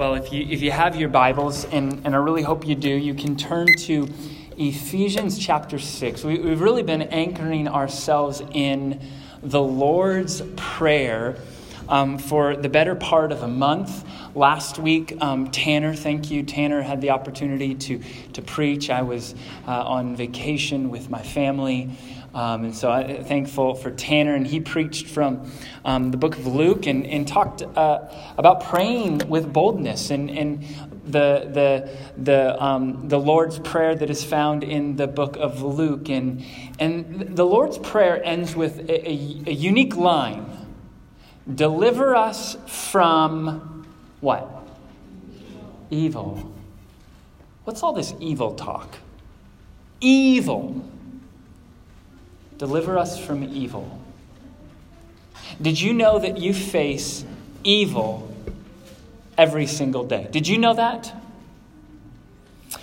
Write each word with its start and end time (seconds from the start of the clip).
Well, 0.00 0.14
if 0.14 0.32
you, 0.32 0.46
if 0.48 0.62
you 0.62 0.70
have 0.70 0.96
your 0.96 1.10
Bibles, 1.10 1.66
and, 1.66 2.06
and 2.06 2.14
I 2.14 2.18
really 2.20 2.40
hope 2.40 2.66
you 2.66 2.74
do, 2.74 2.88
you 2.88 3.12
can 3.12 3.36
turn 3.36 3.66
to 3.80 4.08
Ephesians 4.56 5.38
chapter 5.38 5.78
6. 5.78 6.24
We, 6.24 6.38
we've 6.38 6.62
really 6.62 6.82
been 6.82 7.02
anchoring 7.02 7.68
ourselves 7.68 8.40
in 8.54 8.98
the 9.42 9.60
Lord's 9.60 10.40
Prayer 10.56 11.36
um, 11.86 12.16
for 12.16 12.56
the 12.56 12.70
better 12.70 12.94
part 12.94 13.30
of 13.30 13.42
a 13.42 13.48
month. 13.48 14.06
Last 14.34 14.78
week, 14.78 15.18
um, 15.20 15.50
Tanner, 15.50 15.92
thank 15.92 16.30
you. 16.30 16.44
Tanner 16.44 16.80
had 16.80 17.02
the 17.02 17.10
opportunity 17.10 17.74
to, 17.74 18.00
to 18.32 18.40
preach. 18.40 18.88
I 18.88 19.02
was 19.02 19.34
uh, 19.68 19.82
on 19.82 20.16
vacation 20.16 20.88
with 20.88 21.10
my 21.10 21.20
family. 21.20 21.90
Um, 22.32 22.64
and 22.64 22.76
so 22.76 22.90
I'm 22.90 23.24
thankful 23.24 23.74
for 23.74 23.90
Tanner, 23.90 24.34
and 24.34 24.46
he 24.46 24.60
preached 24.60 25.08
from 25.08 25.50
um, 25.84 26.10
the 26.12 26.16
book 26.16 26.36
of 26.36 26.46
Luke 26.46 26.86
and, 26.86 27.04
and 27.06 27.26
talked 27.26 27.62
uh, 27.62 28.08
about 28.38 28.64
praying 28.64 29.28
with 29.28 29.52
boldness 29.52 30.10
and, 30.10 30.30
and 30.30 30.64
the, 31.04 31.50
the, 31.52 31.90
the, 32.16 32.62
um, 32.62 33.08
the 33.08 33.18
Lord's 33.18 33.58
Prayer 33.58 33.96
that 33.96 34.10
is 34.10 34.22
found 34.22 34.62
in 34.62 34.94
the 34.96 35.08
book 35.08 35.36
of 35.36 35.62
Luke. 35.62 36.08
And, 36.08 36.44
and 36.78 37.36
the 37.36 37.44
Lord's 37.44 37.78
Prayer 37.78 38.22
ends 38.24 38.54
with 38.54 38.78
a, 38.88 39.08
a, 39.08 39.42
a 39.48 39.52
unique 39.52 39.96
line 39.96 40.46
Deliver 41.54 42.14
us 42.14 42.56
from 42.66 43.86
what? 44.20 44.48
Evil. 45.90 46.52
What's 47.64 47.82
all 47.82 47.92
this 47.92 48.14
evil 48.20 48.54
talk? 48.54 48.96
Evil. 50.00 50.88
Deliver 52.60 52.98
us 52.98 53.18
from 53.18 53.42
evil. 53.42 53.98
Did 55.62 55.80
you 55.80 55.94
know 55.94 56.18
that 56.18 56.36
you 56.36 56.52
face 56.52 57.24
evil 57.64 58.30
every 59.38 59.66
single 59.66 60.04
day? 60.04 60.28
Did 60.30 60.46
you 60.46 60.58
know 60.58 60.74
that? 60.74 61.10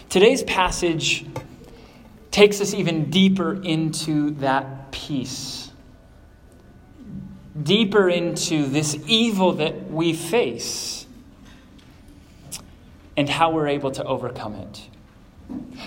Today's 0.09 0.41
passage 0.41 1.27
takes 2.31 2.59
us 2.59 2.73
even 2.73 3.11
deeper 3.11 3.53
into 3.53 4.31
that 4.39 4.89
piece, 4.91 5.69
deeper 7.61 8.09
into 8.09 8.65
this 8.65 8.97
evil 9.05 9.53
that 9.53 9.91
we 9.91 10.13
face, 10.13 11.05
and 13.15 13.29
how 13.29 13.51
we're 13.51 13.67
able 13.67 13.91
to 13.91 14.03
overcome 14.03 14.55
it. 14.55 14.89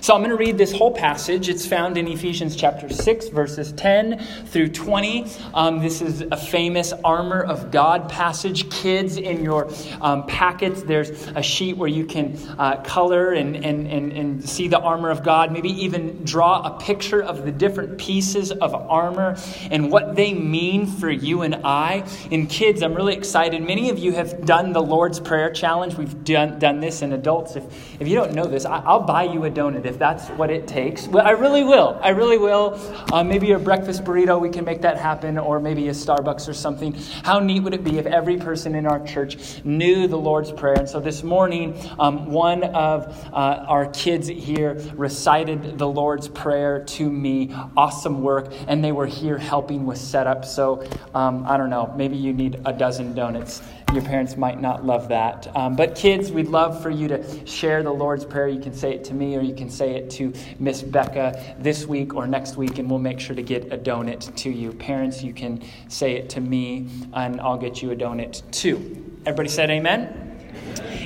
So 0.00 0.14
I'm 0.14 0.20
going 0.20 0.30
to 0.30 0.36
read 0.36 0.56
this 0.56 0.72
whole 0.72 0.92
passage. 0.92 1.50
It's 1.50 1.66
found 1.66 1.98
in 1.98 2.08
Ephesians 2.08 2.56
chapter 2.56 2.88
6, 2.88 3.28
verses 3.28 3.72
10 3.72 4.18
through 4.46 4.68
20. 4.68 5.26
Um, 5.52 5.80
this 5.80 6.00
is 6.00 6.22
a 6.22 6.36
famous 6.36 6.94
armor 7.04 7.42
of 7.42 7.70
God 7.70 8.08
passage. 8.08 8.70
Kids, 8.70 9.18
in 9.18 9.44
your 9.44 9.70
um, 10.00 10.26
packets, 10.26 10.82
there's 10.82 11.10
a 11.28 11.42
sheet 11.42 11.76
where 11.76 11.88
you 11.88 12.06
can 12.06 12.38
uh, 12.58 12.80
color 12.82 13.32
and, 13.32 13.56
and, 13.56 13.86
and, 13.86 14.12
and 14.12 14.48
see 14.48 14.68
the 14.68 14.80
armor 14.80 15.10
of 15.10 15.22
God, 15.22 15.52
maybe 15.52 15.68
even 15.68 16.24
draw 16.24 16.62
a 16.62 16.80
picture 16.80 17.22
of 17.22 17.44
the 17.44 17.52
different 17.52 17.98
pieces 17.98 18.52
of 18.52 18.74
armor 18.74 19.36
and 19.70 19.92
what 19.92 20.16
they 20.16 20.32
mean 20.32 20.86
for 20.86 21.10
you 21.10 21.42
and 21.42 21.56
I. 21.56 22.08
And 22.30 22.48
kids, 22.48 22.82
I'm 22.82 22.94
really 22.94 23.14
excited. 23.14 23.60
Many 23.60 23.90
of 23.90 23.98
you 23.98 24.12
have 24.12 24.46
done 24.46 24.72
the 24.72 24.82
Lord's 24.82 25.20
Prayer 25.20 25.50
Challenge. 25.50 25.96
We've 25.96 26.24
done, 26.24 26.58
done 26.58 26.80
this 26.80 27.02
in 27.02 27.12
adults. 27.12 27.56
If, 27.56 28.00
if 28.00 28.08
you 28.08 28.14
don't 28.14 28.32
know 28.32 28.46
this, 28.46 28.64
I, 28.64 28.78
I'll 28.78 29.02
buy 29.02 29.24
you 29.24 29.44
a 29.44 29.49
donut 29.50 29.84
if 29.84 29.98
that's 29.98 30.28
what 30.30 30.50
it 30.50 30.66
takes. 30.66 31.06
Well, 31.08 31.26
I 31.26 31.30
really 31.30 31.64
will. 31.64 31.98
I 32.02 32.10
really 32.10 32.38
will. 32.38 32.78
Uh, 33.12 33.24
maybe 33.24 33.52
a 33.52 33.58
breakfast 33.58 34.04
burrito, 34.04 34.40
we 34.40 34.50
can 34.50 34.64
make 34.64 34.82
that 34.82 34.98
happen, 34.98 35.38
or 35.38 35.60
maybe 35.60 35.88
a 35.88 35.92
Starbucks 35.92 36.48
or 36.48 36.54
something. 36.54 36.92
How 37.22 37.38
neat 37.38 37.60
would 37.60 37.74
it 37.74 37.84
be 37.84 37.98
if 37.98 38.06
every 38.06 38.36
person 38.36 38.74
in 38.74 38.86
our 38.86 39.04
church 39.04 39.64
knew 39.64 40.06
the 40.06 40.16
Lord's 40.16 40.52
Prayer? 40.52 40.74
And 40.78 40.88
so 40.88 41.00
this 41.00 41.22
morning, 41.22 41.78
um, 41.98 42.26
one 42.26 42.64
of 42.64 43.06
uh, 43.32 43.64
our 43.68 43.86
kids 43.90 44.28
here 44.28 44.74
recited 44.94 45.78
the 45.78 45.88
Lord's 45.88 46.28
Prayer 46.28 46.84
to 46.84 47.10
me. 47.10 47.52
Awesome 47.76 48.22
work. 48.22 48.52
And 48.68 48.82
they 48.84 48.92
were 48.92 49.06
here 49.06 49.38
helping 49.38 49.86
with 49.86 49.98
setup. 49.98 50.44
So 50.44 50.86
um, 51.14 51.44
I 51.46 51.56
don't 51.56 51.70
know, 51.70 51.92
maybe 51.96 52.16
you 52.16 52.32
need 52.32 52.60
a 52.64 52.72
dozen 52.72 53.14
donuts 53.14 53.62
your 53.92 54.02
parents 54.02 54.36
might 54.36 54.60
not 54.60 54.84
love 54.84 55.08
that. 55.08 55.54
Um, 55.56 55.74
but 55.74 55.96
kids, 55.96 56.30
we'd 56.30 56.46
love 56.46 56.80
for 56.80 56.90
you 56.90 57.08
to 57.08 57.46
share 57.46 57.82
the 57.82 57.90
Lord's 57.90 58.24
Prayer. 58.24 58.46
You 58.46 58.60
can 58.60 58.72
say 58.72 58.94
it 58.94 59.04
to 59.04 59.14
me 59.14 59.36
or 59.36 59.40
you 59.40 59.54
can 59.54 59.68
say 59.68 59.96
it 59.96 60.10
to 60.10 60.32
Miss 60.60 60.80
Becca 60.82 61.56
this 61.58 61.86
week 61.86 62.14
or 62.14 62.26
next 62.26 62.56
week, 62.56 62.78
and 62.78 62.88
we'll 62.88 63.00
make 63.00 63.18
sure 63.18 63.34
to 63.34 63.42
get 63.42 63.72
a 63.72 63.78
donut 63.78 64.34
to 64.36 64.50
you. 64.50 64.72
Parents, 64.72 65.22
you 65.22 65.32
can 65.32 65.62
say 65.88 66.14
it 66.14 66.30
to 66.30 66.40
me, 66.40 66.88
and 67.12 67.40
I'll 67.40 67.58
get 67.58 67.82
you 67.82 67.90
a 67.90 67.96
donut 67.96 68.48
too. 68.52 69.18
Everybody 69.26 69.48
said 69.48 69.70
amen? 69.70 70.26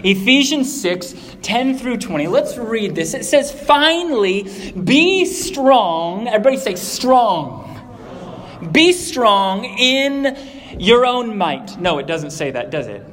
Ephesians 0.04 0.80
6, 0.82 1.14
10 1.40 1.78
through 1.78 1.96
20. 1.96 2.26
Let's 2.26 2.58
read 2.58 2.94
this. 2.94 3.14
It 3.14 3.24
says, 3.24 3.50
Finally, 3.50 4.72
be 4.72 5.24
strong. 5.24 6.28
Everybody 6.28 6.58
say 6.58 6.74
strong. 6.74 7.70
Be 8.70 8.92
strong 8.92 9.64
in 9.64 10.36
your 10.78 11.06
own 11.06 11.36
might. 11.36 11.78
No, 11.80 11.98
it 11.98 12.06
doesn't 12.06 12.30
say 12.30 12.50
that, 12.50 12.70
does 12.70 12.86
it? 12.86 13.04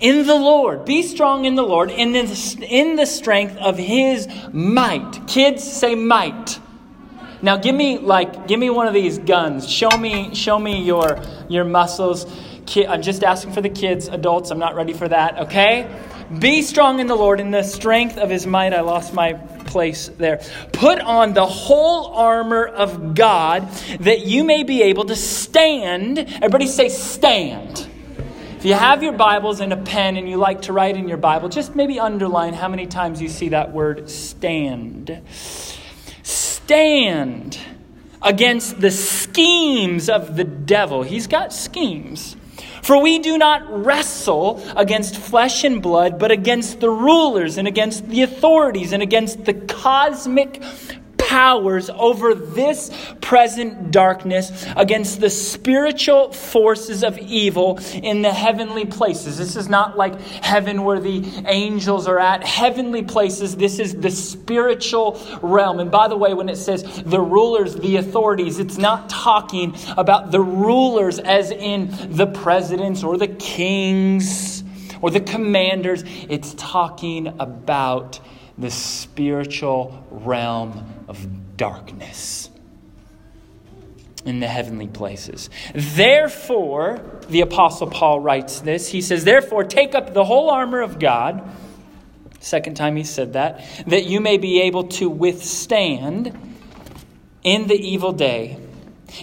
In 0.00 0.26
the 0.26 0.34
Lord. 0.34 0.84
Be 0.84 1.02
strong 1.02 1.44
in 1.44 1.54
the 1.54 1.62
Lord, 1.62 1.90
in 1.90 2.12
the, 2.12 2.66
in 2.68 2.96
the 2.96 3.06
strength 3.06 3.56
of 3.56 3.78
his 3.78 4.28
might. 4.52 5.26
Kids 5.26 5.62
say 5.62 5.94
might. 5.94 6.58
Now 7.42 7.56
give 7.56 7.74
me 7.74 7.98
like 7.98 8.46
give 8.46 8.60
me 8.60 8.68
one 8.68 8.86
of 8.86 8.94
these 8.94 9.18
guns. 9.18 9.68
Show 9.68 9.90
me 9.96 10.34
show 10.34 10.58
me 10.58 10.82
your 10.82 11.22
your 11.48 11.64
muscles. 11.64 12.26
Kid, 12.66 12.86
I'm 12.86 13.02
just 13.02 13.24
asking 13.24 13.52
for 13.52 13.62
the 13.62 13.70
kids, 13.70 14.08
adults. 14.08 14.50
I'm 14.50 14.58
not 14.58 14.74
ready 14.74 14.92
for 14.92 15.08
that, 15.08 15.38
okay? 15.38 15.90
Be 16.38 16.62
strong 16.62 17.00
in 17.00 17.08
the 17.08 17.16
Lord 17.16 17.40
in 17.40 17.50
the 17.50 17.64
strength 17.64 18.16
of 18.16 18.30
his 18.30 18.46
might. 18.46 18.72
I 18.72 18.80
lost 18.82 19.12
my 19.12 19.32
place 19.32 20.08
there. 20.08 20.40
Put 20.72 21.00
on 21.00 21.34
the 21.34 21.46
whole 21.46 22.06
armor 22.14 22.66
of 22.66 23.14
God 23.14 23.68
that 24.00 24.26
you 24.26 24.44
may 24.44 24.62
be 24.62 24.82
able 24.82 25.04
to 25.06 25.16
stand. 25.16 26.18
Everybody 26.18 26.66
say, 26.66 26.88
stand. 26.88 27.88
If 28.58 28.64
you 28.64 28.74
have 28.74 29.02
your 29.02 29.14
Bibles 29.14 29.60
and 29.60 29.72
a 29.72 29.76
pen 29.76 30.16
and 30.16 30.28
you 30.28 30.36
like 30.36 30.62
to 30.62 30.72
write 30.72 30.96
in 30.96 31.08
your 31.08 31.16
Bible, 31.16 31.48
just 31.48 31.74
maybe 31.74 31.98
underline 31.98 32.54
how 32.54 32.68
many 32.68 32.86
times 32.86 33.20
you 33.20 33.28
see 33.28 33.48
that 33.48 33.72
word 33.72 34.08
stand. 34.10 35.22
Stand 36.22 37.58
against 38.22 38.80
the 38.80 38.90
schemes 38.90 40.08
of 40.08 40.36
the 40.36 40.44
devil. 40.44 41.02
He's 41.02 41.26
got 41.26 41.52
schemes. 41.52 42.36
For 42.82 43.00
we 43.00 43.18
do 43.18 43.38
not 43.38 43.84
wrestle 43.84 44.62
against 44.76 45.16
flesh 45.16 45.64
and 45.64 45.82
blood, 45.82 46.18
but 46.18 46.30
against 46.30 46.80
the 46.80 46.90
rulers 46.90 47.58
and 47.58 47.68
against 47.68 48.08
the 48.08 48.22
authorities 48.22 48.92
and 48.92 49.02
against 49.02 49.44
the 49.44 49.54
cosmic 49.54 50.62
powers 51.30 51.88
over 51.90 52.34
this 52.34 52.90
present 53.20 53.92
darkness, 53.92 54.66
against 54.76 55.20
the 55.20 55.30
spiritual 55.30 56.32
forces 56.32 57.04
of 57.04 57.16
evil 57.18 57.78
in 58.02 58.20
the 58.20 58.32
heavenly 58.32 58.84
places. 58.84 59.38
This 59.38 59.54
is 59.54 59.68
not 59.68 59.96
like 59.96 60.20
heaven 60.20 60.82
where 60.82 60.98
the 60.98 61.22
angels 61.46 62.08
are 62.08 62.18
at. 62.18 62.42
Heavenly 62.42 63.04
places, 63.04 63.56
this 63.56 63.78
is 63.78 63.94
the 63.94 64.10
spiritual 64.10 65.20
realm. 65.40 65.78
And 65.78 65.88
by 65.88 66.08
the 66.08 66.16
way, 66.16 66.34
when 66.34 66.48
it 66.48 66.56
says 66.56 66.82
the 67.04 67.20
rulers, 67.20 67.76
the 67.76 67.98
authorities, 67.98 68.58
it's 68.58 68.78
not 68.78 69.08
talking 69.08 69.76
about 69.96 70.32
the 70.32 70.40
rulers 70.40 71.20
as 71.20 71.52
in 71.52 71.90
the 72.10 72.26
presidents 72.26 73.04
or 73.04 73.16
the 73.16 73.28
kings 73.28 74.64
or 75.00 75.12
the 75.12 75.20
commanders. 75.20 76.02
It's 76.28 76.54
talking 76.54 77.28
about 77.38 78.18
the 78.60 78.70
spiritual 78.70 80.06
realm 80.10 81.04
of 81.08 81.56
darkness 81.56 82.50
in 84.24 84.40
the 84.40 84.46
heavenly 84.46 84.86
places. 84.86 85.48
Therefore, 85.74 87.00
the 87.28 87.40
Apostle 87.40 87.86
Paul 87.88 88.20
writes 88.20 88.60
this. 88.60 88.88
He 88.88 89.00
says, 89.00 89.24
Therefore, 89.24 89.64
take 89.64 89.94
up 89.94 90.12
the 90.12 90.24
whole 90.24 90.50
armor 90.50 90.82
of 90.82 90.98
God. 90.98 91.42
Second 92.38 92.76
time 92.76 92.96
he 92.96 93.04
said 93.04 93.32
that, 93.32 93.64
that 93.86 94.04
you 94.04 94.20
may 94.20 94.36
be 94.36 94.62
able 94.62 94.84
to 94.84 95.08
withstand 95.08 96.38
in 97.42 97.66
the 97.66 97.74
evil 97.74 98.12
day. 98.12 98.58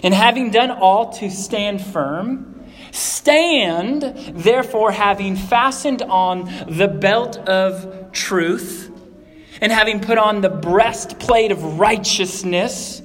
And 0.02 0.12
having 0.12 0.50
done 0.50 0.70
all 0.70 1.12
to 1.14 1.30
stand 1.30 1.80
firm, 1.80 2.64
stand, 2.90 4.02
therefore, 4.34 4.90
having 4.90 5.36
fastened 5.36 6.02
on 6.02 6.44
the 6.68 6.88
belt 6.88 7.38
of 7.38 8.12
truth 8.12 8.90
and 9.60 9.72
having 9.72 10.00
put 10.00 10.18
on 10.18 10.40
the 10.40 10.48
breastplate 10.48 11.50
of 11.52 11.78
righteousness, 11.78 13.02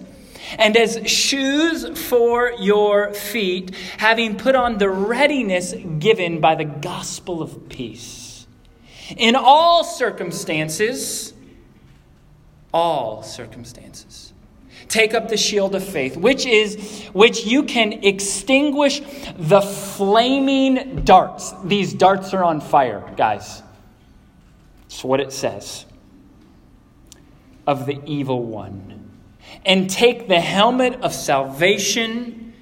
and 0.58 0.78
as 0.78 1.10
shoes 1.10 1.98
for 2.08 2.52
your 2.60 3.14
feet, 3.14 3.76
having 3.98 4.36
put 4.36 4.56
on 4.56 4.78
the 4.78 4.90
readiness 4.90 5.74
given 6.00 6.40
by 6.40 6.56
the 6.56 6.66
gospel 6.66 7.42
of 7.42 7.70
peace. 7.70 8.46
In 9.18 9.36
all 9.36 9.84
circumstances, 9.84 11.34
all 12.74 13.24
circumstances. 13.24 14.34
Take 14.88 15.14
up 15.14 15.30
the 15.30 15.38
shield 15.38 15.76
of 15.76 15.84
faith, 15.84 16.18
which 16.18 16.46
is 16.46 17.08
which 17.14 17.46
you 17.46 17.64
can 17.64 18.04
extinguish 18.04 19.02
the 19.38 19.62
flaming 19.62 21.04
darts. 21.04 21.54
These 21.64 21.94
darts 21.94 22.34
are 22.34 22.44
on 22.44 22.62
fire, 22.62 23.04
guys. 23.16 23.64
That's 24.82 25.04
what 25.04 25.20
it 25.20 25.32
says. 25.32 25.86
Of 27.66 27.86
the 27.86 28.00
evil 28.06 28.44
one. 28.44 29.12
And 29.66 29.90
take 29.90 30.28
the 30.28 30.40
helmet 30.40 31.02
of 31.02 31.14
salvation 31.14 32.54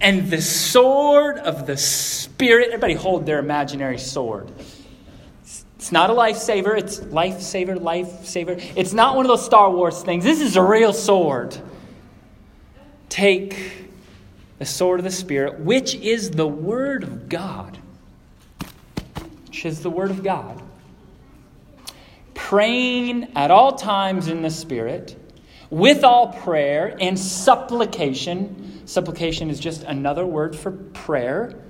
and 0.00 0.30
the 0.30 0.42
sword 0.42 1.38
of 1.38 1.66
the 1.66 1.76
Spirit. 1.76 2.68
Everybody 2.68 2.94
hold 2.94 3.26
their 3.26 3.38
imaginary 3.38 3.98
sword. 3.98 4.50
It's 5.76 5.92
not 5.92 6.08
a 6.08 6.14
lifesaver. 6.14 6.78
It's 6.78 7.00
lightsaber, 7.00 7.76
lightsaber. 7.78 8.62
It's 8.74 8.92
not 8.92 9.16
one 9.16 9.26
of 9.26 9.28
those 9.28 9.44
Star 9.44 9.70
Wars 9.70 10.02
things. 10.02 10.24
This 10.24 10.40
is 10.40 10.56
a 10.56 10.62
real 10.62 10.92
sword. 10.92 11.56
Take 13.10 13.88
the 14.58 14.64
sword 14.64 15.00
of 15.00 15.04
the 15.04 15.10
Spirit, 15.10 15.60
which 15.60 15.94
is 15.94 16.30
the 16.30 16.46
Word 16.48 17.02
of 17.02 17.28
God. 17.28 17.78
Which 19.46 19.66
is 19.66 19.82
the 19.82 19.90
Word 19.90 20.10
of 20.10 20.24
God. 20.24 20.62
Praying 22.54 23.32
at 23.34 23.50
all 23.50 23.72
times 23.72 24.28
in 24.28 24.42
the 24.42 24.50
Spirit, 24.50 25.16
with 25.70 26.04
all 26.04 26.28
prayer 26.28 26.96
and 27.00 27.18
supplication. 27.18 28.86
Supplication 28.86 29.50
is 29.50 29.58
just 29.58 29.82
another 29.82 30.24
word 30.24 30.54
for 30.54 30.70
prayer 30.70 31.60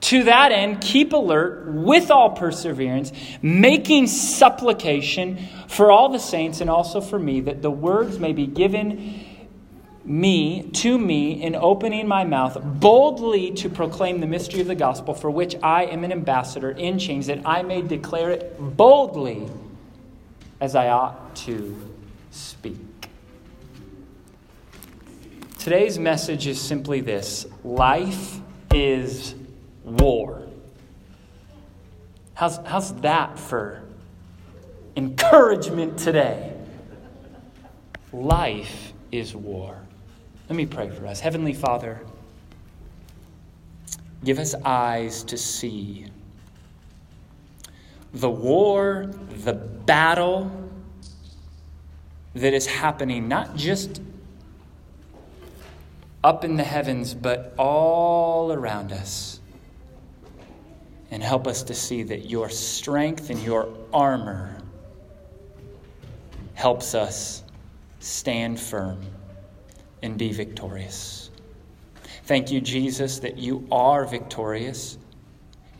to 0.00 0.24
that 0.24 0.50
end, 0.50 0.80
keep 0.80 1.12
alert 1.12 1.72
with 1.72 2.10
all 2.10 2.30
perseverance, 2.30 3.12
making 3.40 4.08
supplication 4.08 5.38
for 5.68 5.92
all 5.92 6.08
the 6.08 6.18
saints 6.18 6.60
and 6.60 6.68
also 6.68 7.00
for 7.00 7.20
me, 7.20 7.42
that 7.42 7.62
the 7.62 7.70
words 7.70 8.18
may 8.18 8.32
be 8.32 8.48
given 8.48 9.24
me 10.04 10.68
to 10.72 10.98
me 10.98 11.40
in 11.40 11.54
opening 11.54 12.08
my 12.08 12.24
mouth 12.24 12.58
boldly 12.60 13.52
to 13.52 13.68
proclaim 13.68 14.18
the 14.18 14.26
mystery 14.26 14.60
of 14.60 14.66
the 14.66 14.74
gospel 14.74 15.14
for 15.14 15.30
which 15.30 15.54
I 15.62 15.84
am 15.84 16.02
an 16.02 16.10
ambassador 16.10 16.72
in 16.72 16.98
chains 16.98 17.28
that 17.28 17.42
I 17.46 17.62
may 17.62 17.80
declare 17.80 18.32
it 18.32 18.56
boldly 18.76 19.48
as 20.62 20.76
I 20.76 20.90
ought 20.90 21.34
to 21.34 21.76
speak. 22.30 23.08
Today's 25.58 25.98
message 25.98 26.46
is 26.46 26.60
simply 26.60 27.00
this 27.00 27.46
life 27.64 28.38
is 28.72 29.34
war. 29.82 30.46
How's, 32.34 32.58
how's 32.58 32.94
that 33.00 33.40
for 33.40 33.82
encouragement 34.94 35.98
today? 35.98 36.52
Life 38.12 38.92
is 39.10 39.34
war. 39.34 39.76
Let 40.48 40.54
me 40.54 40.66
pray 40.66 40.90
for 40.90 41.08
us. 41.08 41.18
Heavenly 41.18 41.54
Father, 41.54 42.00
give 44.22 44.38
us 44.38 44.54
eyes 44.64 45.24
to 45.24 45.36
see 45.36 46.06
the 48.12 48.30
war, 48.30 49.10
the 49.44 49.52
battle 49.52 50.50
that 52.34 52.54
is 52.54 52.66
happening, 52.66 53.28
not 53.28 53.56
just 53.56 54.00
up 56.24 56.44
in 56.44 56.56
the 56.56 56.64
heavens, 56.64 57.14
but 57.14 57.54
all 57.58 58.52
around 58.52 58.92
us 58.92 59.40
and 61.10 61.22
help 61.22 61.46
us 61.46 61.62
to 61.64 61.74
see 61.74 62.02
that 62.02 62.30
your 62.30 62.48
strength 62.48 63.28
and 63.28 63.42
your 63.42 63.68
armor 63.92 64.56
helps 66.54 66.94
us 66.94 67.42
stand 68.00 68.58
firm 68.58 68.98
and 70.02 70.16
be 70.16 70.32
victorious. 70.32 71.30
Thank 72.24 72.50
you, 72.50 72.60
Jesus, 72.60 73.18
that 73.18 73.36
you 73.36 73.66
are 73.70 74.06
victorious. 74.06 74.96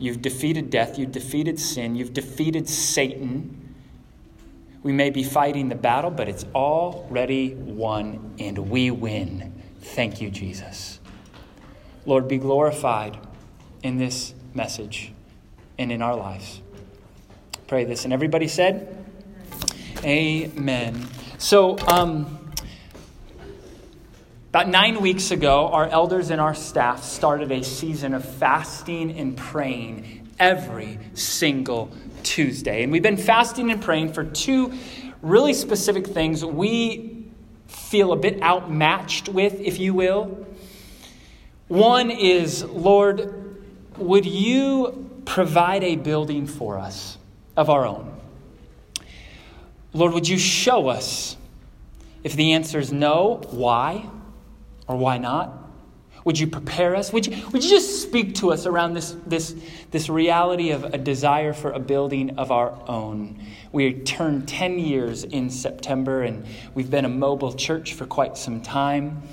You've 0.03 0.21
defeated 0.21 0.69
death, 0.69 0.99
you've 0.99 1.13
defeated 1.13 1.57
sin, 1.57 1.95
you've 1.95 2.11
defeated 2.11 2.67
Satan. 2.67 3.73
We 4.83 4.91
may 4.91 5.11
be 5.11 5.23
fighting 5.23 5.69
the 5.69 5.75
battle, 5.75 6.11
but 6.11 6.27
it's 6.27 6.45
already 6.53 7.53
won, 7.53 8.35
and 8.37 8.69
we 8.69 8.91
win. 8.91 9.53
Thank 9.79 10.19
you, 10.19 10.29
Jesus. 10.29 10.99
Lord, 12.05 12.27
be 12.27 12.37
glorified 12.37 13.17
in 13.81 13.97
this 13.97 14.33
message 14.53 15.13
and 15.77 15.89
in 15.89 16.01
our 16.01 16.17
lives. 16.17 16.61
Pray 17.67 17.85
this. 17.85 18.03
And 18.03 18.11
everybody 18.11 18.49
said, 18.49 19.05
Amen. 20.03 21.07
So, 21.37 21.79
um, 21.87 22.42
about 24.53 24.69
nine 24.69 25.01
weeks 25.01 25.31
ago, 25.31 25.69
our 25.69 25.87
elders 25.87 26.29
and 26.29 26.39
our 26.39 26.53
staff 26.53 27.03
started 27.03 27.51
a 27.51 27.63
season 27.63 28.13
of 28.13 28.23
fasting 28.23 29.17
and 29.17 29.35
praying 29.35 30.29
every 30.37 30.99
single 31.15 31.89
Tuesday. 32.21 32.83
And 32.83 32.91
we've 32.91 33.01
been 33.01 33.17
fasting 33.17 33.71
and 33.71 33.81
praying 33.81 34.13
for 34.13 34.23
two 34.23 34.71
really 35.23 35.55
specific 35.55 36.05
things 36.05 36.45
we 36.45 37.25
feel 37.65 38.11
a 38.11 38.15
bit 38.15 38.43
outmatched 38.43 39.27
with, 39.27 39.59
if 39.59 39.79
you 39.79 39.95
will. 39.95 40.45
One 41.67 42.11
is, 42.11 42.63
Lord, 42.63 43.59
would 43.97 44.27
you 44.27 45.09
provide 45.25 45.83
a 45.83 45.95
building 45.95 46.45
for 46.45 46.77
us 46.77 47.17
of 47.57 47.71
our 47.71 47.87
own. 47.87 48.15
Lord, 49.93 50.13
would 50.13 50.27
you 50.27 50.37
show 50.37 50.89
us 50.89 51.37
if 52.23 52.35
the 52.35 52.53
answer 52.53 52.77
is 52.77 52.93
no, 52.93 53.41
why 53.49 54.11
or 54.87 54.97
why 54.97 55.17
not? 55.17 55.63
Would 56.25 56.39
you 56.39 56.47
prepare 56.47 56.95
us? 56.95 57.11
Would 57.11 57.27
you, 57.27 57.47
would 57.49 57.63
you 57.63 57.69
just 57.69 58.01
speak 58.01 58.35
to 58.35 58.53
us 58.53 58.65
around 58.65 58.93
this, 58.93 59.15
this, 59.27 59.55
this 59.91 60.07
reality 60.07 60.71
of 60.71 60.85
a 60.85 60.97
desire 60.97 61.51
for 61.51 61.71
a 61.71 61.79
building 61.79 62.37
of 62.37 62.51
our 62.51 62.77
own? 62.87 63.43
We 63.73 63.93
turned 63.93 64.47
10 64.47 64.79
years 64.79 65.25
in 65.25 65.49
September, 65.49 66.23
and 66.23 66.45
we've 66.75 66.89
been 66.89 67.05
a 67.05 67.09
mobile 67.09 67.53
church 67.53 67.93
for 67.93 68.05
quite 68.05 68.37
some 68.37 68.61
time. 68.61 69.23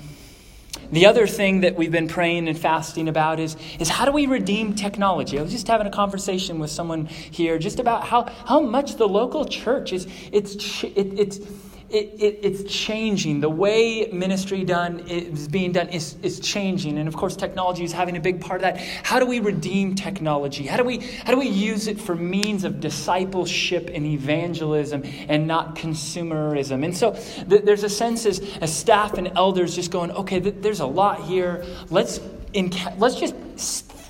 The 0.91 1.05
other 1.05 1.27
thing 1.27 1.61
that 1.61 1.77
we've 1.77 1.91
been 1.91 2.09
praying 2.09 2.49
and 2.49 2.59
fasting 2.59 3.07
about 3.07 3.39
is, 3.39 3.55
is 3.79 3.87
how 3.87 4.03
do 4.03 4.11
we 4.11 4.25
redeem 4.25 4.75
technology? 4.75 5.39
I 5.39 5.41
was 5.41 5.51
just 5.53 5.67
having 5.67 5.87
a 5.87 5.91
conversation 5.91 6.59
with 6.59 6.69
someone 6.69 7.05
here 7.05 7.57
just 7.57 7.79
about 7.79 8.03
how, 8.03 8.25
how 8.45 8.59
much 8.59 8.97
the 8.97 9.07
local 9.07 9.45
church 9.45 9.93
is 9.93 10.07
it's, 10.33 10.83
it, 10.83 11.17
it's 11.17 11.39
it, 11.91 12.21
it, 12.21 12.39
it's 12.41 12.73
changing. 12.73 13.41
The 13.41 13.49
way 13.49 14.09
ministry 14.11 14.63
done 14.63 14.99
is 15.07 15.47
being 15.47 15.71
done 15.73 15.89
is, 15.89 16.15
is 16.23 16.39
changing. 16.39 16.97
And 16.97 17.07
of 17.07 17.15
course, 17.15 17.35
technology 17.35 17.83
is 17.83 17.91
having 17.91 18.17
a 18.17 18.19
big 18.19 18.39
part 18.39 18.61
of 18.61 18.61
that. 18.63 18.77
How 19.03 19.19
do 19.19 19.25
we 19.25 19.39
redeem 19.39 19.95
technology? 19.95 20.65
How 20.65 20.77
do 20.77 20.83
we, 20.83 20.99
how 20.99 21.33
do 21.33 21.39
we 21.39 21.47
use 21.47 21.87
it 21.87 21.99
for 21.99 22.15
means 22.15 22.63
of 22.63 22.79
discipleship 22.79 23.91
and 23.93 24.05
evangelism 24.05 25.03
and 25.27 25.47
not 25.47 25.75
consumerism? 25.75 26.85
And 26.85 26.95
so 26.95 27.11
th- 27.49 27.63
there's 27.63 27.83
a 27.83 27.89
sense 27.89 28.25
as, 28.25 28.39
as 28.61 28.75
staff 28.75 29.15
and 29.15 29.31
elders 29.35 29.75
just 29.75 29.91
going, 29.91 30.11
okay, 30.11 30.39
th- 30.39 30.55
there's 30.59 30.79
a 30.79 30.85
lot 30.85 31.25
here. 31.25 31.65
Let's, 31.89 32.21
inca- 32.53 32.95
let's 32.97 33.15
just 33.15 33.35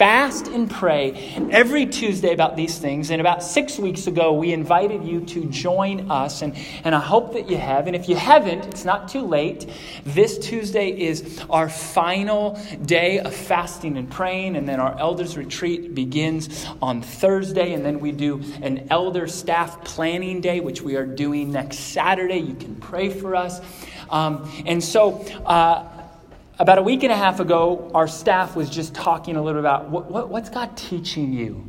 fast 0.02 0.48
and 0.48 0.68
pray 0.68 1.12
every 1.52 1.86
Tuesday 1.86 2.34
about 2.34 2.56
these 2.56 2.80
things. 2.80 3.12
And 3.12 3.22
about 3.22 3.44
six 3.44 3.78
weeks 3.78 4.08
ago, 4.08 4.34
we 4.34 4.52
invited 4.52 5.04
you 5.04 5.24
to 5.26 5.46
join 5.46 6.10
us, 6.10 6.42
and, 6.42 6.58
and 6.84 6.96
I 6.96 7.00
hope 7.00 7.34
that 7.34 7.48
you 7.48 7.58
have. 7.58 7.86
And 7.86 7.96
if 7.96 8.10
you 8.10 8.16
haven't, 8.16 8.66
it's 8.66 8.84
not 8.84 9.10
too 9.10 9.22
late. 9.22 9.70
This 10.04 10.40
Tuesday 10.40 10.90
is 10.90 11.46
our 11.52 11.70
final 11.70 12.60
day 12.84 13.20
of 13.20 13.32
fasting 13.32 13.96
and 13.96 14.10
praying, 14.10 14.56
and 14.56 14.68
then 14.68 14.80
our 14.80 14.98
elders' 14.98 15.38
retreat 15.38 15.94
begins 15.94 16.66
on 16.82 17.04
Thursday, 17.04 17.74
and 17.74 17.86
then 17.86 18.00
we 18.00 18.12
do 18.12 18.42
an 18.64 18.88
elder 18.90 19.28
staff 19.28 19.84
planning 19.84 20.42
day, 20.42 20.62
which 20.62 20.82
we 20.82 20.96
are 20.96 21.06
doing 21.06 21.52
next 21.52 21.78
Saturday. 21.78 22.40
You 22.40 22.56
can 22.56 22.76
pray 22.78 23.12
for 23.12 23.36
us. 23.36 23.62
Um, 24.10 24.52
and 24.66 24.84
so, 24.84 25.24
uh, 25.46 26.01
about 26.60 26.78
a 26.78 26.82
week 26.82 27.04
and 27.04 27.12
a 27.12 27.16
half 27.16 27.40
ago, 27.40 27.90
our 27.94 28.08
staff 28.08 28.56
was 28.56 28.70
just 28.70 28.94
talking 28.94 29.36
a 29.36 29.42
little 29.42 29.60
about 29.60 29.90
what, 29.90 30.12
what, 30.12 30.30
what's 30.30 30.50
God 30.50 30.78
teaching 30.78 31.34
you 31.34 31.66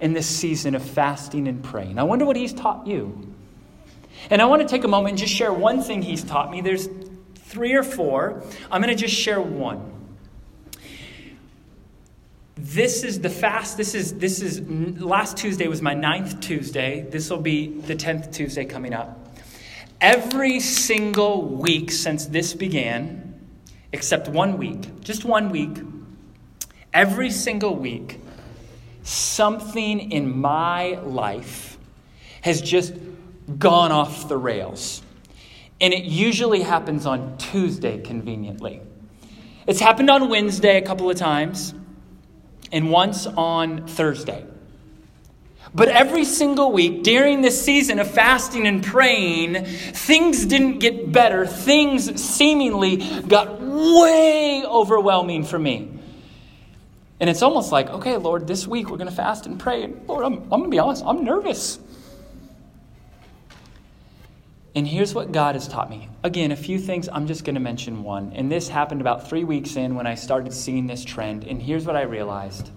in 0.00 0.12
this 0.12 0.26
season 0.26 0.74
of 0.74 0.82
fasting 0.82 1.46
and 1.46 1.62
praying. 1.62 1.98
I 1.98 2.02
wonder 2.02 2.24
what 2.24 2.36
He's 2.36 2.52
taught 2.52 2.86
you. 2.86 3.34
And 4.30 4.42
I 4.42 4.46
want 4.46 4.62
to 4.62 4.68
take 4.68 4.84
a 4.84 4.88
moment 4.88 5.10
and 5.12 5.18
just 5.18 5.32
share 5.32 5.52
one 5.52 5.82
thing 5.82 6.02
He's 6.02 6.24
taught 6.24 6.50
me. 6.50 6.60
There's 6.60 6.88
three 7.36 7.74
or 7.74 7.82
four. 7.82 8.42
I'm 8.70 8.82
going 8.82 8.94
to 8.94 9.00
just 9.00 9.14
share 9.14 9.40
one. 9.40 9.90
This 12.56 13.02
is 13.02 13.20
the 13.20 13.30
fast. 13.30 13.76
This 13.76 13.94
is 13.94 14.14
this 14.18 14.40
is 14.40 14.60
last 15.00 15.36
Tuesday 15.36 15.68
was 15.68 15.82
my 15.82 15.94
ninth 15.94 16.40
Tuesday. 16.40 17.02
This 17.02 17.30
will 17.30 17.40
be 17.40 17.68
the 17.80 17.94
tenth 17.94 18.30
Tuesday 18.30 18.64
coming 18.64 18.92
up. 18.92 19.18
Every 20.00 20.60
single 20.60 21.42
week 21.44 21.90
since 21.90 22.26
this 22.26 22.54
began, 22.54 23.21
except 23.92 24.28
one 24.28 24.58
week, 24.58 25.00
just 25.00 25.24
one 25.24 25.50
week, 25.50 25.78
every 26.92 27.30
single 27.30 27.76
week, 27.76 28.20
something 29.02 30.12
in 30.12 30.36
my 30.36 30.98
life 31.04 31.78
has 32.42 32.60
just 32.60 32.94
gone 33.58 33.92
off 33.92 34.28
the 34.28 34.36
rails. 34.36 35.02
And 35.80 35.92
it 35.92 36.04
usually 36.04 36.62
happens 36.62 37.06
on 37.06 37.36
Tuesday, 37.38 38.00
conveniently. 38.00 38.80
It's 39.66 39.80
happened 39.80 40.10
on 40.10 40.28
Wednesday 40.28 40.78
a 40.78 40.82
couple 40.82 41.10
of 41.10 41.16
times, 41.16 41.74
and 42.70 42.90
once 42.90 43.26
on 43.26 43.86
Thursday. 43.86 44.44
But 45.74 45.88
every 45.88 46.24
single 46.24 46.70
week 46.70 47.02
during 47.02 47.40
this 47.40 47.62
season 47.64 47.98
of 47.98 48.10
fasting 48.10 48.66
and 48.66 48.84
praying, 48.84 49.64
things 49.64 50.44
didn't 50.44 50.80
get 50.80 51.10
better. 51.10 51.46
Things 51.46 52.20
seemingly 52.22 52.96
got 53.22 53.60
way 53.60 54.64
overwhelming 54.66 55.44
for 55.44 55.58
me. 55.58 55.88
And 57.20 57.30
it's 57.30 57.40
almost 57.40 57.72
like, 57.72 57.88
okay, 57.88 58.16
Lord, 58.16 58.46
this 58.46 58.66
week 58.66 58.90
we're 58.90 58.98
going 58.98 59.08
to 59.08 59.14
fast 59.14 59.46
and 59.46 59.58
pray. 59.58 59.84
And 59.84 60.06
Lord, 60.06 60.24
I'm, 60.24 60.42
I'm 60.42 60.48
going 60.48 60.64
to 60.64 60.68
be 60.70 60.78
honest, 60.78 61.04
I'm 61.06 61.24
nervous. 61.24 61.78
And 64.74 64.88
here's 64.88 65.14
what 65.14 65.32
God 65.32 65.54
has 65.54 65.68
taught 65.68 65.88
me. 65.88 66.08
Again, 66.22 66.50
a 66.50 66.56
few 66.56 66.78
things, 66.78 67.08
I'm 67.10 67.26
just 67.26 67.44
going 67.44 67.54
to 67.54 67.60
mention 67.60 68.02
one. 68.02 68.32
And 68.34 68.50
this 68.50 68.68
happened 68.68 69.00
about 69.00 69.28
three 69.28 69.44
weeks 69.44 69.76
in 69.76 69.94
when 69.94 70.06
I 70.06 70.16
started 70.16 70.52
seeing 70.52 70.86
this 70.86 71.04
trend. 71.04 71.44
And 71.44 71.62
here's 71.62 71.86
what 71.86 71.96
I 71.96 72.02
realized 72.02 72.70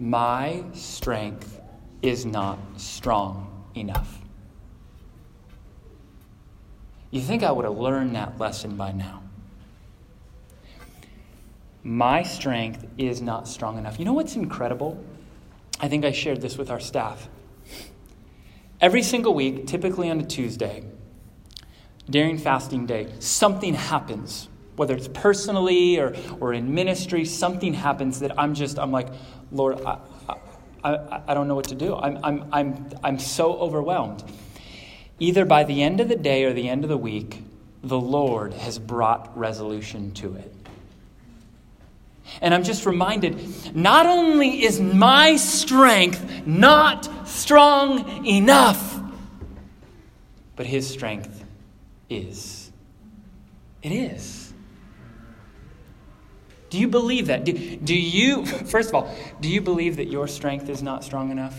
my 0.00 0.64
strength 0.72 1.60
is 2.00 2.24
not 2.24 2.58
strong 2.76 3.66
enough. 3.74 4.18
You 7.10 7.20
think 7.20 7.42
I 7.42 7.52
would 7.52 7.66
have 7.66 7.76
learned 7.76 8.16
that 8.16 8.38
lesson 8.38 8.76
by 8.76 8.92
now? 8.92 9.22
My 11.82 12.22
strength 12.22 12.86
is 12.98 13.20
not 13.20 13.46
strong 13.46 13.78
enough. 13.78 13.98
You 13.98 14.04
know 14.04 14.12
what's 14.12 14.36
incredible? 14.36 15.02
I 15.80 15.88
think 15.88 16.04
I 16.04 16.12
shared 16.12 16.40
this 16.40 16.56
with 16.56 16.70
our 16.70 16.80
staff. 16.80 17.28
Every 18.80 19.02
single 19.02 19.34
week, 19.34 19.66
typically 19.66 20.10
on 20.10 20.20
a 20.20 20.24
Tuesday, 20.24 20.84
during 22.08 22.38
fasting 22.38 22.86
day, 22.86 23.12
something 23.18 23.74
happens, 23.74 24.48
whether 24.76 24.94
it's 24.94 25.08
personally 25.08 25.98
or, 25.98 26.14
or 26.38 26.54
in 26.54 26.74
ministry, 26.74 27.24
something 27.24 27.74
happens 27.74 28.20
that 28.20 28.38
I'm 28.38 28.54
just, 28.54 28.78
I'm 28.78 28.92
like, 28.92 29.08
Lord, 29.52 29.80
I, 29.84 29.98
I, 30.84 31.22
I 31.28 31.34
don't 31.34 31.48
know 31.48 31.54
what 31.54 31.68
to 31.68 31.74
do. 31.74 31.94
I'm, 31.96 32.18
I'm, 32.24 32.48
I'm, 32.52 32.88
I'm 33.02 33.18
so 33.18 33.54
overwhelmed. 33.54 34.24
Either 35.18 35.44
by 35.44 35.64
the 35.64 35.82
end 35.82 36.00
of 36.00 36.08
the 36.08 36.16
day 36.16 36.44
or 36.44 36.52
the 36.52 36.68
end 36.68 36.84
of 36.84 36.88
the 36.88 36.96
week, 36.96 37.42
the 37.82 38.00
Lord 38.00 38.54
has 38.54 38.78
brought 38.78 39.36
resolution 39.36 40.12
to 40.12 40.34
it. 40.34 40.54
And 42.40 42.54
I'm 42.54 42.62
just 42.62 42.86
reminded 42.86 43.74
not 43.74 44.06
only 44.06 44.62
is 44.62 44.80
my 44.80 45.36
strength 45.36 46.46
not 46.46 47.28
strong 47.28 48.24
enough, 48.26 49.00
but 50.56 50.66
his 50.66 50.88
strength 50.88 51.44
is. 52.08 52.70
It 53.82 53.92
is. 53.92 54.49
Do 56.70 56.78
you 56.78 56.88
believe 56.88 57.26
that? 57.26 57.44
Do, 57.44 57.52
do 57.52 57.94
you, 57.94 58.46
first 58.46 58.88
of 58.88 58.94
all, 58.94 59.14
do 59.40 59.48
you 59.48 59.60
believe 59.60 59.96
that 59.96 60.06
your 60.06 60.28
strength 60.28 60.68
is 60.68 60.82
not 60.82 61.04
strong 61.04 61.30
enough? 61.30 61.56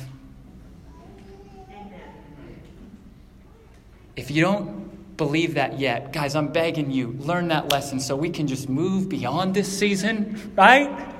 If 4.16 4.32
you 4.32 4.42
don't 4.42 5.18
believe 5.18 5.56
that 5.56 5.80
yet, 5.80 6.14
guys, 6.14 6.36
I'm 6.36 6.48
begging 6.48 6.92
you, 6.92 7.16
learn 7.20 7.50
that 7.50 7.72
lesson 7.72 8.00
so 8.00 8.16
we 8.16 8.30
can 8.30 8.48
just 8.48 8.70
move 8.70 9.10
beyond 9.10 9.54
this 9.54 9.78
season, 9.78 10.54
right? 10.56 11.14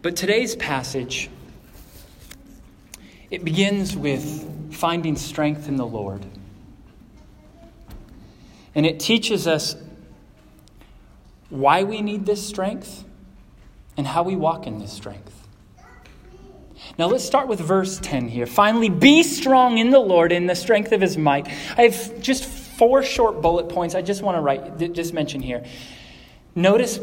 But 0.00 0.16
today's 0.16 0.56
passage 0.56 1.28
it 3.30 3.44
begins 3.44 3.96
with 3.96 4.74
finding 4.74 5.16
strength 5.16 5.66
in 5.66 5.76
the 5.76 5.86
Lord. 5.86 6.24
And 8.74 8.84
it 8.84 9.00
teaches 9.00 9.46
us 9.46 9.74
why 11.52 11.82
we 11.82 12.00
need 12.00 12.24
this 12.24 12.46
strength 12.46 13.04
and 13.98 14.06
how 14.06 14.22
we 14.22 14.34
walk 14.34 14.66
in 14.66 14.78
this 14.78 14.90
strength. 14.90 15.46
Now 16.96 17.06
let's 17.08 17.24
start 17.24 17.46
with 17.46 17.60
verse 17.60 17.98
10 18.00 18.28
here. 18.28 18.46
Finally, 18.46 18.88
be 18.88 19.22
strong 19.22 19.76
in 19.76 19.90
the 19.90 19.98
Lord 19.98 20.32
in 20.32 20.46
the 20.46 20.54
strength 20.54 20.92
of 20.92 21.02
his 21.02 21.18
might. 21.18 21.46
I 21.76 21.82
have 21.82 22.22
just 22.22 22.46
four 22.46 23.02
short 23.02 23.42
bullet 23.42 23.68
points 23.68 23.94
I 23.94 24.00
just 24.00 24.22
want 24.22 24.36
to 24.36 24.40
write, 24.40 24.94
just 24.94 25.12
mention 25.12 25.42
here. 25.42 25.62
Notice 26.54 26.96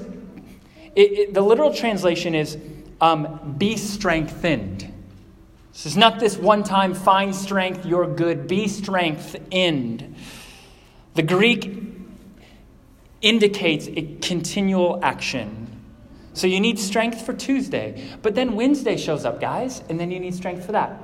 it, 0.95 1.11
it, 1.11 1.33
the 1.35 1.41
literal 1.41 1.71
translation 1.71 2.33
is 2.33 2.57
um, 2.99 3.55
be 3.57 3.77
strengthened. 3.77 4.91
This 5.73 5.85
is 5.85 5.95
not 5.95 6.19
this 6.19 6.37
one 6.37 6.63
time 6.63 6.95
find 6.95 7.35
strength, 7.35 7.85
you're 7.85 8.07
good. 8.07 8.47
Be 8.47 8.67
strengthened. 8.67 10.15
The 11.13 11.23
Greek 11.23 11.88
indicates 13.21 13.88
a 13.88 14.17
continual 14.21 14.99
action. 15.03 15.67
So 16.33 16.47
you 16.47 16.59
need 16.59 16.79
strength 16.79 17.25
for 17.25 17.33
Tuesday. 17.33 18.07
But 18.21 18.35
then 18.35 18.55
Wednesday 18.55 18.97
shows 18.97 19.25
up, 19.25 19.41
guys, 19.41 19.83
and 19.89 19.99
then 19.99 20.11
you 20.11 20.19
need 20.19 20.35
strength 20.35 20.65
for 20.65 20.71
that. 20.71 21.01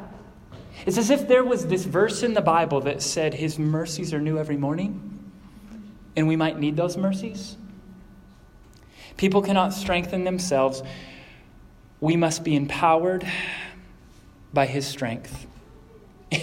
It's 0.85 0.97
as 0.97 1.09
if 1.09 1.27
there 1.27 1.43
was 1.43 1.67
this 1.67 1.85
verse 1.85 2.23
in 2.23 2.33
the 2.33 2.41
Bible 2.41 2.81
that 2.81 3.01
said, 3.01 3.33
His 3.33 3.57
mercies 3.57 4.13
are 4.13 4.19
new 4.19 4.37
every 4.37 4.57
morning, 4.57 5.31
and 6.15 6.27
we 6.27 6.35
might 6.35 6.59
need 6.59 6.77
those 6.77 6.95
mercies. 6.95 7.57
People 9.17 9.41
cannot 9.41 9.73
strengthen 9.73 10.25
themselves. 10.25 10.83
We 12.01 12.15
must 12.15 12.43
be 12.43 12.55
empowered 12.55 13.25
by 14.53 14.65
His 14.65 14.85
strength. 14.85 15.47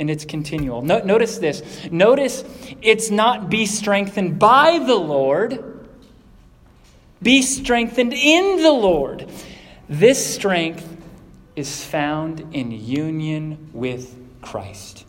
and 0.00 0.10
it's 0.10 0.24
continual. 0.24 0.82
No, 0.82 0.98
notice 0.98 1.38
this. 1.38 1.88
Notice 1.92 2.42
it's 2.82 3.10
not 3.10 3.48
be 3.48 3.66
strengthened 3.66 4.40
by 4.40 4.80
the 4.80 4.96
Lord 4.96 5.70
be 7.22 7.42
strengthened 7.42 8.14
in 8.14 8.62
the 8.62 8.72
Lord. 8.72 9.28
This 9.88 10.34
strength 10.34 10.86
is 11.54 11.84
found 11.84 12.54
in 12.54 12.70
union 12.70 13.70
with 13.72 14.16
Christ. 14.40 15.04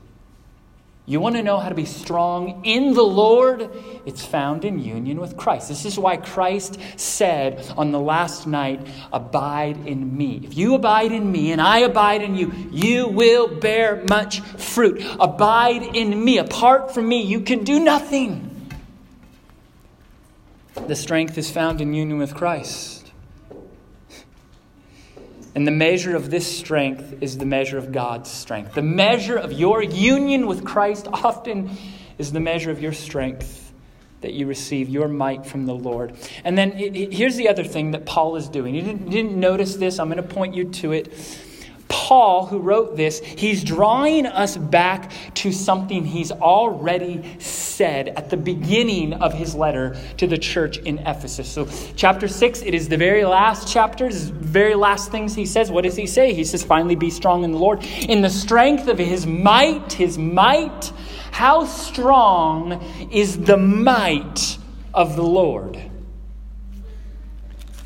You 1.08 1.20
want 1.20 1.36
to 1.36 1.41
know 1.41 1.58
how 1.58 1.70
to 1.70 1.75
be 1.75 1.86
strong 1.86 2.63
in 2.63 2.93
the 2.93 3.03
Lord? 3.03 3.70
It's 4.05 4.24
found 4.24 4.63
in 4.63 4.79
union 4.79 5.20
with 5.20 5.36
Christ. 5.36 5.67
This 5.67 5.84
is 5.84 5.98
why 5.98 6.17
Christ 6.17 6.79
said 6.96 7.67
on 7.75 7.91
the 7.91 8.00
last 8.00 8.46
night, 8.46 8.88
Abide 9.12 9.88
in 9.88 10.15
me. 10.15 10.41
If 10.43 10.55
you 10.55 10.75
abide 10.75 11.12
in 11.12 11.31
me 11.31 11.51
and 11.51 11.60
I 11.60 11.79
abide 11.79 12.22
in 12.22 12.36
you, 12.36 12.53
you 12.72 13.08
will 13.08 13.48
bear 13.48 14.03
much 14.10 14.41
fruit. 14.41 15.03
Abide 15.20 15.96
in 15.96 16.24
me. 16.24 16.38
Apart 16.38 16.93
from 16.93 17.10
me, 17.10 17.24
you 17.24 17.41
can 17.41 17.63
do 17.63 17.79
nothing. 17.79 18.48
The 20.75 20.96
strength 20.96 21.38
is 21.38 21.50
found 21.50 21.81
in 21.81 21.93
union 21.93 22.20
with 22.20 22.36
Christ. 22.36 23.00
And 25.53 25.67
the 25.67 25.72
measure 25.72 26.15
of 26.15 26.29
this 26.29 26.48
strength 26.48 27.22
is 27.22 27.38
the 27.38 27.46
measure 27.46 27.77
of 27.77 27.91
God's 27.91 28.29
strength. 28.29 28.74
The 28.74 28.81
measure 28.81 29.38
of 29.38 29.51
your 29.51 29.84
union 29.84 30.48
with 30.48 30.63
Christ 30.63 31.08
often 31.12 31.72
is 32.17 32.31
the 32.31 32.39
measure 32.39 32.72
of 32.72 32.81
your 32.81 32.93
strength 32.93 33.74
that 34.22 34.34
you 34.34 34.46
receive, 34.46 34.88
your 34.88 35.08
might 35.08 35.46
from 35.46 35.65
the 35.65 35.74
Lord. 35.74 36.13
And 36.43 36.58
then 36.58 36.74
it, 36.74 36.96
it, 36.96 37.13
here's 37.13 37.36
the 37.36 37.50
other 37.50 37.63
thing 37.63 37.91
that 37.91 38.05
Paul 38.05 38.36
is 38.36 38.48
doing. 38.48 38.75
You 38.75 38.81
didn't, 38.81 39.05
you 39.08 39.24
didn't 39.24 39.39
notice 39.39 39.75
this, 39.75 40.00
I'm 40.00 40.10
going 40.10 40.25
to 40.25 40.36
point 40.36 40.55
you 40.55 40.65
to 40.65 40.93
it. 40.93 41.12
Paul, 42.12 42.46
who 42.46 42.60
wrote 42.60 42.98
this, 42.98 43.22
he's 43.22 43.63
drawing 43.63 44.25
us 44.25 44.58
back 44.58 45.13
to 45.36 45.53
something 45.53 46.03
he's 46.03 46.30
already 46.30 47.24
said 47.39 48.10
at 48.10 48.30
the 48.30 48.36
beginning 48.36 49.13
of 49.13 49.34
his 49.34 49.56
letter 49.56 49.96
to 50.18 50.27
the 50.27 50.38
church 50.38 50.77
in 50.80 50.98
Ephesus. 50.98 51.50
So, 51.50 51.70
chapter 51.96 52.27
6, 52.27 52.63
it 52.63 52.74
is 52.74 52.89
the 52.89 52.98
very 52.98 53.24
last 53.24 53.72
chapter, 53.72 54.10
the 54.10 54.34
very 54.34 54.75
last 54.75 55.10
things 55.10 55.36
he 55.36 55.46
says. 55.46 55.72
What 55.72 55.86
does 55.86 55.96
he 55.96 56.06
say? 56.06 56.34
He 56.34 56.44
says, 56.44 56.65
Finally, 56.65 56.96
be 56.96 57.10
strong 57.10 57.46
in 57.46 57.53
the 57.53 57.58
Lord. 57.58 57.82
In 58.10 58.22
the 58.22 58.30
strength 58.30 58.89
of 58.89 58.98
his 58.98 59.25
might, 59.25 59.94
his 59.94 60.18
might, 60.18 60.91
how 61.32 61.63
strong 61.63 62.84
is 63.10 63.38
the 63.38 63.56
might 63.56 64.58
of 64.94 65.15
the 65.15 65.24
Lord? 65.24 65.82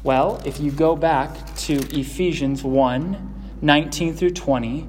Well, 0.01 0.41
if 0.45 0.59
you 0.59 0.71
go 0.71 0.95
back 0.95 1.55
to 1.57 1.75
Ephesians 1.95 2.63
1, 2.63 3.33
19 3.61 4.15
through 4.15 4.31
20, 4.31 4.87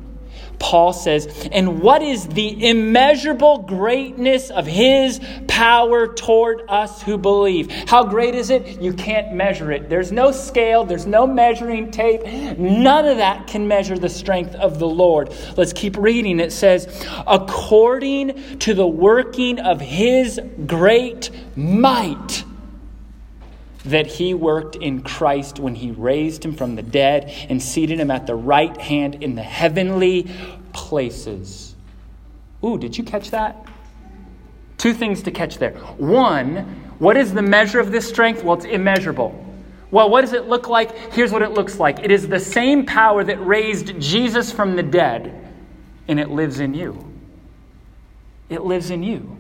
Paul 0.59 0.93
says, 0.93 1.49
And 1.53 1.81
what 1.81 2.03
is 2.03 2.27
the 2.27 2.69
immeasurable 2.69 3.59
greatness 3.59 4.51
of 4.51 4.67
his 4.67 5.21
power 5.49 6.13
toward 6.13 6.63
us 6.69 7.03
who 7.03 7.19
believe? 7.19 7.71
How 7.89 8.05
great 8.05 8.35
is 8.35 8.51
it? 8.51 8.81
You 8.81 8.93
can't 8.93 9.35
measure 9.35 9.73
it. 9.73 9.89
There's 9.89 10.13
no 10.13 10.33
scale, 10.33 10.85
there's 10.85 11.07
no 11.07 11.27
measuring 11.27 11.91
tape. 11.91 12.25
None 12.59 13.07
of 13.07 13.19
that 13.19 13.47
can 13.47 13.69
measure 13.69 13.99
the 13.99 14.09
strength 14.09 14.55
of 14.55 14.79
the 14.79 14.89
Lord. 14.89 15.35
Let's 15.57 15.73
keep 15.73 15.97
reading. 15.97 16.41
It 16.41 16.53
says, 16.53 17.07
According 17.27 18.59
to 18.61 18.75
the 18.75 18.87
working 18.87 19.59
of 19.59 19.81
his 19.81 20.41
great 20.67 21.31
might 21.55 22.45
that 23.87 24.07
he 24.07 24.35
worked 24.35 24.77
in 24.77 25.03
Christ 25.03 25.59
when 25.59 25.75
he 25.75 25.91
raised 25.91 26.45
him 26.45 26.55
from 26.55 26.75
the 26.75 26.83
dead 26.83 27.33
and 27.49 27.63
seated 27.63 27.99
him 28.01 28.11
at 28.11 28.27
the 28.27 28.35
right 28.35 28.77
hand 28.81 29.23
in 29.23 29.35
the 29.35 29.43
heavenly 29.43 30.31
places. 30.73 31.75
Ooh, 32.65 32.79
did 32.79 32.97
you 32.97 33.05
catch 33.05 33.31
that? 33.31 33.67
Two 34.79 34.93
things 34.93 35.23
to 35.23 35.31
catch 35.31 35.59
there. 35.59 35.73
One, 35.99 36.57
what 36.99 37.17
is 37.17 37.33
the 37.33 37.43
measure 37.43 37.81
of 37.81 37.93
this 37.93 38.09
strength? 38.09 38.43
Well, 38.43 38.57
it's 38.57 38.67
immeasurable. 38.67 39.43
Well, 39.91 40.11
what 40.11 40.23
does 40.23 40.33
it 40.33 40.47
look 40.47 40.69
like? 40.69 41.13
Here's 41.13 41.33
what 41.33 41.43
it 41.43 41.53
looks 41.53 41.79
like 41.79 42.01
it 42.01 42.11
is 42.11 42.29
the 42.29 42.41
same 42.41 42.85
power 42.85 43.23
that 43.25 43.45
raised 43.47 43.99
Jesus 44.01 44.53
from 44.53 44.77
the 44.77 44.83
dead, 44.83 45.53
and 46.09 46.19
it 46.19 46.31
lives 46.31 46.61
in 46.61 46.75
you. 46.75 47.13
It 48.49 48.63
lives 48.63 48.91
in 48.91 49.03
you. 49.03 49.37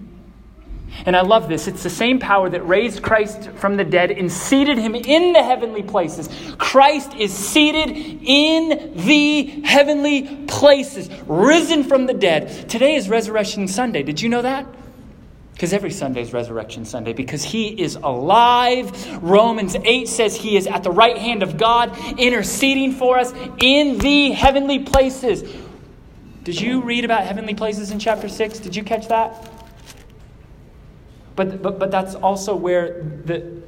And 1.04 1.16
I 1.16 1.20
love 1.20 1.48
this. 1.48 1.68
It's 1.68 1.82
the 1.82 1.90
same 1.90 2.18
power 2.18 2.48
that 2.50 2.66
raised 2.66 3.02
Christ 3.02 3.50
from 3.56 3.76
the 3.76 3.84
dead 3.84 4.10
and 4.10 4.30
seated 4.32 4.78
him 4.78 4.94
in 4.94 5.32
the 5.32 5.42
heavenly 5.42 5.82
places. 5.82 6.28
Christ 6.58 7.14
is 7.14 7.32
seated 7.32 7.90
in 8.24 8.94
the 8.96 9.60
heavenly 9.62 10.46
places, 10.46 11.10
risen 11.26 11.84
from 11.84 12.06
the 12.06 12.14
dead. 12.14 12.68
Today 12.68 12.94
is 12.94 13.08
Resurrection 13.08 13.68
Sunday. 13.68 14.02
Did 14.02 14.20
you 14.20 14.28
know 14.28 14.42
that? 14.42 14.66
Because 15.52 15.72
every 15.72 15.90
Sunday 15.90 16.20
is 16.20 16.34
Resurrection 16.34 16.84
Sunday, 16.84 17.14
because 17.14 17.42
he 17.42 17.80
is 17.80 17.96
alive. 17.96 19.22
Romans 19.22 19.74
8 19.74 20.06
says 20.06 20.36
he 20.36 20.56
is 20.56 20.66
at 20.66 20.82
the 20.82 20.90
right 20.90 21.16
hand 21.16 21.42
of 21.42 21.56
God, 21.56 21.96
interceding 22.18 22.92
for 22.92 23.18
us 23.18 23.32
in 23.62 23.96
the 23.96 24.32
heavenly 24.32 24.80
places. 24.80 25.50
Did 26.44 26.60
you 26.60 26.82
read 26.82 27.06
about 27.06 27.24
heavenly 27.24 27.54
places 27.54 27.90
in 27.90 27.98
chapter 27.98 28.28
6? 28.28 28.58
Did 28.58 28.76
you 28.76 28.84
catch 28.84 29.08
that? 29.08 29.50
But, 31.36 31.62
but, 31.62 31.78
but 31.78 31.90
that's 31.90 32.14
also 32.14 32.56
where 32.56 33.02
the, 33.02 33.62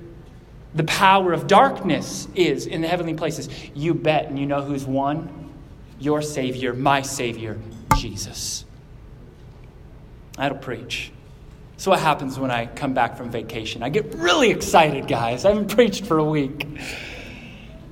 the 0.75 0.84
power 0.84 1.32
of 1.32 1.46
darkness 1.46 2.26
is 2.34 2.66
in 2.66 2.80
the 2.80 2.88
heavenly 2.88 3.14
places. 3.14 3.48
You 3.75 3.94
bet, 3.94 4.26
and 4.26 4.38
you 4.38 4.46
know 4.46 4.62
who's 4.62 4.87
won? 4.87 5.52
Your 6.00 6.22
Savior, 6.22 6.72
my 6.72 7.02
Savior, 7.02 7.58
Jesus. 7.96 8.64
That'll 10.37 10.58
preach. 10.58 11.12
So, 11.76 11.90
what 11.90 12.00
happens 12.00 12.38
when 12.38 12.50
I 12.50 12.66
come 12.66 12.94
back 12.94 13.16
from 13.16 13.30
vacation? 13.30 13.82
I 13.82 13.88
get 13.88 14.14
really 14.14 14.50
excited, 14.50 15.06
guys. 15.06 15.44
I 15.44 15.50
haven't 15.50 15.75
preached 15.75 16.04
for 16.06 16.18
a 16.18 16.25
week. 16.25 16.66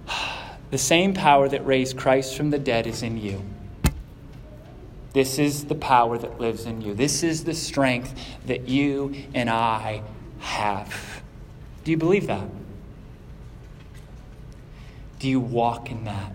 The 0.69 0.79
same 0.79 1.15
power 1.15 1.49
that 1.49 1.65
raised 1.65 1.97
Christ 1.97 2.37
from 2.37 2.51
the 2.51 2.59
dead 2.59 2.89
is 2.89 3.05
in 3.05 3.19
you. 3.19 3.41
This 5.17 5.39
is 5.39 5.65
the 5.65 5.75
power 5.75 6.19
that 6.19 6.39
lives 6.39 6.67
in 6.67 6.83
you. 6.83 6.93
This 6.93 7.23
is 7.23 7.45
the 7.45 7.55
strength 7.55 8.15
that 8.45 8.69
you 8.69 9.15
and 9.33 9.49
I 9.49 10.03
have. 10.41 11.23
Do 11.85 11.91
you 11.91 11.97
believe 11.97 12.27
that? 12.27 12.47
Do 15.19 15.27
you 15.27 15.41
walk 15.41 15.91
in 15.91 16.05
that? 16.05 16.33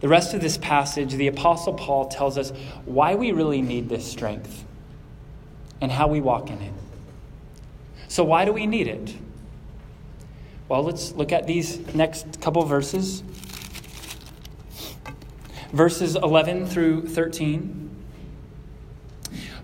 The 0.00 0.08
rest 0.08 0.34
of 0.34 0.40
this 0.40 0.58
passage, 0.58 1.14
the 1.14 1.28
Apostle 1.28 1.74
Paul 1.74 2.08
tells 2.08 2.36
us 2.36 2.50
why 2.84 3.14
we 3.14 3.30
really 3.30 3.62
need 3.62 3.88
this 3.88 4.04
strength 4.04 4.64
and 5.80 5.92
how 5.92 6.08
we 6.08 6.20
walk 6.20 6.50
in 6.50 6.60
it. 6.62 6.74
So, 8.08 8.24
why 8.24 8.44
do 8.44 8.52
we 8.52 8.66
need 8.66 8.88
it? 8.88 9.14
Well, 10.68 10.82
let's 10.82 11.12
look 11.12 11.30
at 11.30 11.46
these 11.46 11.78
next 11.94 12.40
couple 12.40 12.64
verses. 12.64 13.22
Verses 15.72 16.16
11 16.16 16.66
through 16.66 17.08
13. 17.08 17.86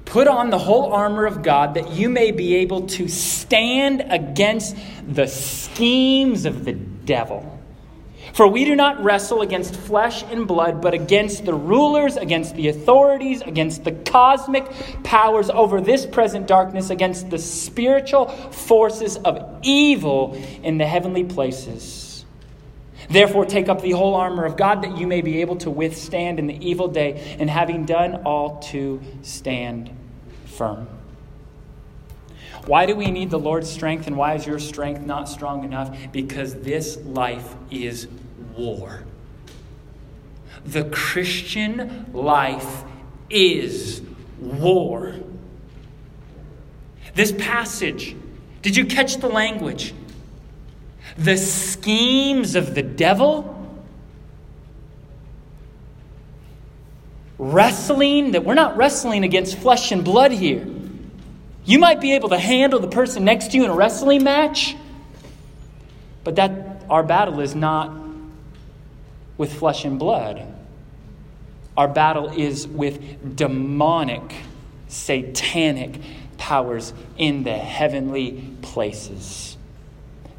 Put 0.05 0.29
on 0.29 0.51
the 0.51 0.59
whole 0.59 0.93
armor 0.93 1.25
of 1.25 1.43
God 1.43 1.75
that 1.75 1.93
you 1.93 2.09
may 2.09 2.33
be 2.33 2.57
able 2.57 2.87
to 2.89 3.09
stand 3.09 4.05
against 4.09 4.77
the 5.09 5.27
schemes 5.27 6.45
of 6.45 6.65
the 6.65 6.73
devil. 6.73 7.59
For 8.35 8.47
we 8.47 8.65
do 8.65 8.75
not 8.75 9.03
wrestle 9.03 9.43
against 9.43 9.77
flesh 9.77 10.23
and 10.25 10.47
blood, 10.47 10.81
but 10.81 10.95
against 10.95 11.45
the 11.45 11.55
rulers, 11.55 12.17
against 12.17 12.57
the 12.57 12.69
authorities, 12.69 13.43
against 13.43 13.85
the 13.85 13.93
cosmic 13.93 14.65
powers 15.03 15.51
over 15.51 15.81
this 15.81 16.07
present 16.07 16.47
darkness, 16.47 16.91
against 16.91 17.31
the 17.31 17.39
spiritual 17.39 18.29
forces 18.29 19.17
of 19.19 19.61
evil 19.63 20.35
in 20.63 20.79
the 20.79 20.87
heavenly 20.87 21.25
places. 21.25 22.12
Therefore, 23.13 23.45
take 23.45 23.69
up 23.69 23.83
the 23.83 23.91
whole 23.91 24.15
armor 24.15 24.47
of 24.47 24.57
God 24.57 24.83
that 24.83 24.97
you 24.97 25.07
may 25.07 25.21
be 25.21 25.43
able 25.43 25.57
to 25.57 25.71
withstand 25.71 26.39
in 26.39 26.47
the 26.47 26.67
evil 26.67 26.89
day, 26.89 27.37
and 27.39 27.51
having 27.51 27.85
done 27.85 28.23
all, 28.25 28.59
to 28.71 29.03
stand 29.21 29.91
firm. 30.47 30.89
Why 32.65 32.87
do 32.87 32.95
we 32.95 33.11
need 33.11 33.31
the 33.31 33.39
Lord's 33.39 33.71
strength, 33.71 34.07
and 34.07 34.17
why 34.17 34.35
is 34.35 34.47
your 34.47 34.59
strength 34.59 35.03
not 35.03 35.29
strong 35.29 35.63
enough? 35.63 35.95
Because 36.11 36.55
this 36.55 36.97
life 36.99 37.55
is 37.71 38.09
war. 38.57 39.03
The 40.65 40.85
Christian 40.85 42.07
life 42.13 42.85
is 43.29 44.01
war. 44.41 45.15
This 47.15 47.33
passage, 47.33 48.17
did 48.63 48.77
you 48.77 48.87
catch 48.87 49.19
the 49.19 49.29
language? 49.29 49.93
The 51.23 51.37
schemes 51.37 52.57
of 52.57 52.75
the 52.75 52.83
devil. 52.83 53.49
Wrestling, 57.39 58.33
that 58.33 58.45
we're 58.45 58.55
not 58.55 58.77
wrestling 58.77 59.23
against 59.23 59.59
flesh 59.59 59.93
and 59.93 60.05
blood 60.05 60.33
here. 60.33 60.67
You 61.65 61.79
might 61.79 62.01
be 62.01 62.15
able 62.15 62.31
to 62.31 62.39
handle 62.39 62.81
the 62.81 62.89
person 62.89 63.25
next 63.25 63.53
to 63.53 63.57
you 63.57 63.65
in 63.65 63.71
a 63.71 63.75
wrestling 63.75 64.25
match, 64.25 64.75
but 66.25 66.37
that 66.37 66.83
our 66.91 67.05
battle 67.05 67.41
is 67.41 67.55
not 67.55 67.93
with 69.39 69.53
flesh 69.53 69.85
and 69.85 69.99
blood. 69.99 70.45
Our 71.77 71.89
battle 71.89 72.31
is 72.31 72.67
with 72.67 73.37
demonic, 73.37 74.35
satanic 74.89 76.01
powers 76.37 76.93
in 77.17 77.45
the 77.45 77.57
heavenly 77.57 78.43
places. 78.61 79.52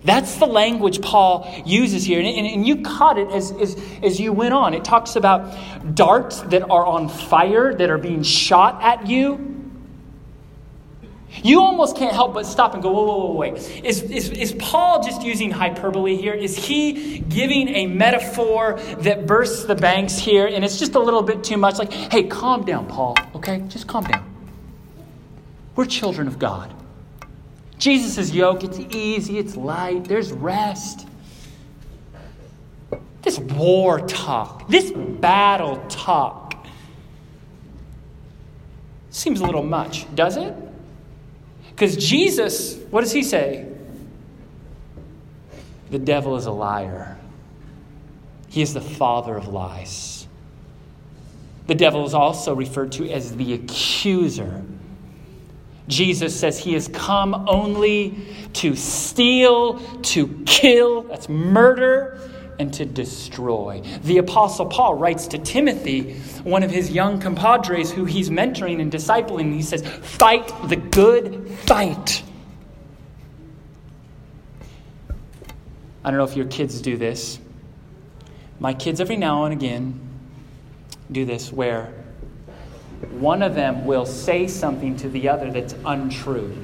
That's 0.04 0.36
the 0.36 0.46
language 0.46 1.02
Paul 1.02 1.50
uses 1.66 2.04
here. 2.04 2.20
And, 2.20 2.28
and, 2.28 2.48
and, 2.48 2.68
you 2.68 2.82
caught 2.82 3.18
it 3.18 3.30
as, 3.30 3.52
as, 3.54 3.82
as 4.02 4.20
you 4.20 4.34
went 4.34 4.54
on. 4.54 4.74
It 4.74 4.84
talks 4.84 5.16
about 5.16 5.96
darts 5.96 6.42
that 6.42 6.64
are 6.64 6.86
on 6.86 7.08
fire, 7.08 7.74
that 7.74 7.90
are 7.90 7.98
being 7.98 8.24
shot 8.24 8.82
at 8.84 9.08
you. 9.08 9.50
You 11.42 11.62
almost 11.62 11.98
can't 11.98 12.14
help 12.14 12.34
but 12.36 12.46
stop 12.46 12.74
and 12.74 12.84
go, 12.84 12.92
whoa, 12.92 13.06
whoa, 13.06 13.26
whoa, 13.26 13.34
wait. 13.34 13.54
Is, 13.84 14.04
is, 14.04 14.30
is 14.30 14.54
Paul 14.60 15.02
just 15.02 15.24
using 15.24 15.50
hyperbole 15.50 16.16
here? 16.16 16.34
Is 16.34 16.56
he 16.56 17.20
giving 17.20 17.70
a 17.70 17.88
metaphor 17.88 18.80
that 19.00 19.26
bursts 19.26 19.66
the 19.66 19.74
banks 19.74 20.18
here 20.18 20.46
and 20.46 20.64
it's 20.64 20.78
just 20.78 20.94
a 20.96 21.00
little 21.00 21.24
bit 21.24 21.44
too 21.44 21.58
much? 21.58 21.80
Like, 21.80 21.92
hey, 21.92 22.24
calm 22.24 22.66
down, 22.66 22.88
Paul, 22.88 23.16
okay? 23.36 23.64
Just 23.68 23.88
calm 23.88 24.04
down. 24.04 24.30
We're 25.76 25.86
children 25.86 26.28
of 26.28 26.38
God. 26.38 26.72
Jesus' 27.78 28.32
yoke, 28.32 28.64
it's 28.64 28.80
easy, 28.80 29.38
it's 29.40 29.56
light, 29.56 30.06
there's 30.06 30.32
rest. 30.32 31.08
This 33.22 33.40
war 33.40 34.00
talk, 34.02 34.68
this 34.68 34.92
battle 34.92 35.84
talk, 35.90 36.66
seems 39.10 39.42
a 39.42 39.46
little 39.46 39.64
much, 39.64 40.14
does 40.16 40.38
it? 40.38 40.54
Because 41.70 41.96
Jesus, 41.98 42.78
what 42.90 43.02
does 43.02 43.12
he 43.12 43.24
say? 43.24 43.68
The 45.90 46.00
devil 46.00 46.36
is 46.36 46.46
a 46.46 46.52
liar. 46.52 47.18
He 48.50 48.62
is 48.62 48.74
the 48.74 48.82
father 48.82 49.36
of 49.36 49.48
lies. 49.48 50.28
The 51.68 51.76
devil 51.76 52.06
is 52.06 52.14
also 52.14 52.54
referred 52.54 52.92
to 52.94 53.10
as 53.10 53.36
the 53.36 53.54
accuser. 53.54 54.64
Jesus 55.88 56.38
says 56.38 56.58
he 56.58 56.74
has 56.74 56.88
come 56.88 57.48
only 57.48 58.18
to 58.54 58.76
steal, 58.76 59.80
to 60.02 60.28
kill, 60.46 61.02
that's 61.04 61.28
murder, 61.28 62.20
and 62.60 62.74
to 62.74 62.86
destroy. 62.86 63.82
The 64.04 64.20
Apostle 64.20 64.68
Paul 64.68 64.96
writes 64.96 65.28
to 65.28 65.38
Timothy, 65.38 66.14
one 66.44 66.64
of 66.64 66.72
his 66.72 66.92
young 66.92 67.20
compadres 67.20 67.92
who 67.92 68.06
he's 68.06 68.30
mentoring 68.30 68.80
and 68.80 68.92
discipling, 68.92 69.54
he 69.54 69.62
says, 69.62 69.86
Fight 69.86 70.52
the 70.70 70.76
good 70.76 71.50
fight. 71.66 72.24
I 76.06 76.10
don't 76.10 76.18
know 76.18 76.26
if 76.26 76.36
your 76.36 76.48
kids 76.48 76.82
do 76.82 76.98
this. 76.98 77.40
My 78.60 78.74
kids, 78.74 79.02
every 79.02 79.18
now 79.18 79.46
and 79.46 79.54
again, 79.54 80.00
do 81.12 81.26
this 81.26 81.52
where 81.52 81.94
one 83.12 83.42
of 83.42 83.56
them 83.56 83.86
will 83.86 84.06
say 84.06 84.48
something 84.48 84.96
to 84.98 85.10
the 85.10 85.30
other 85.30 85.52
that's 85.52 85.76
untrue, 85.86 86.56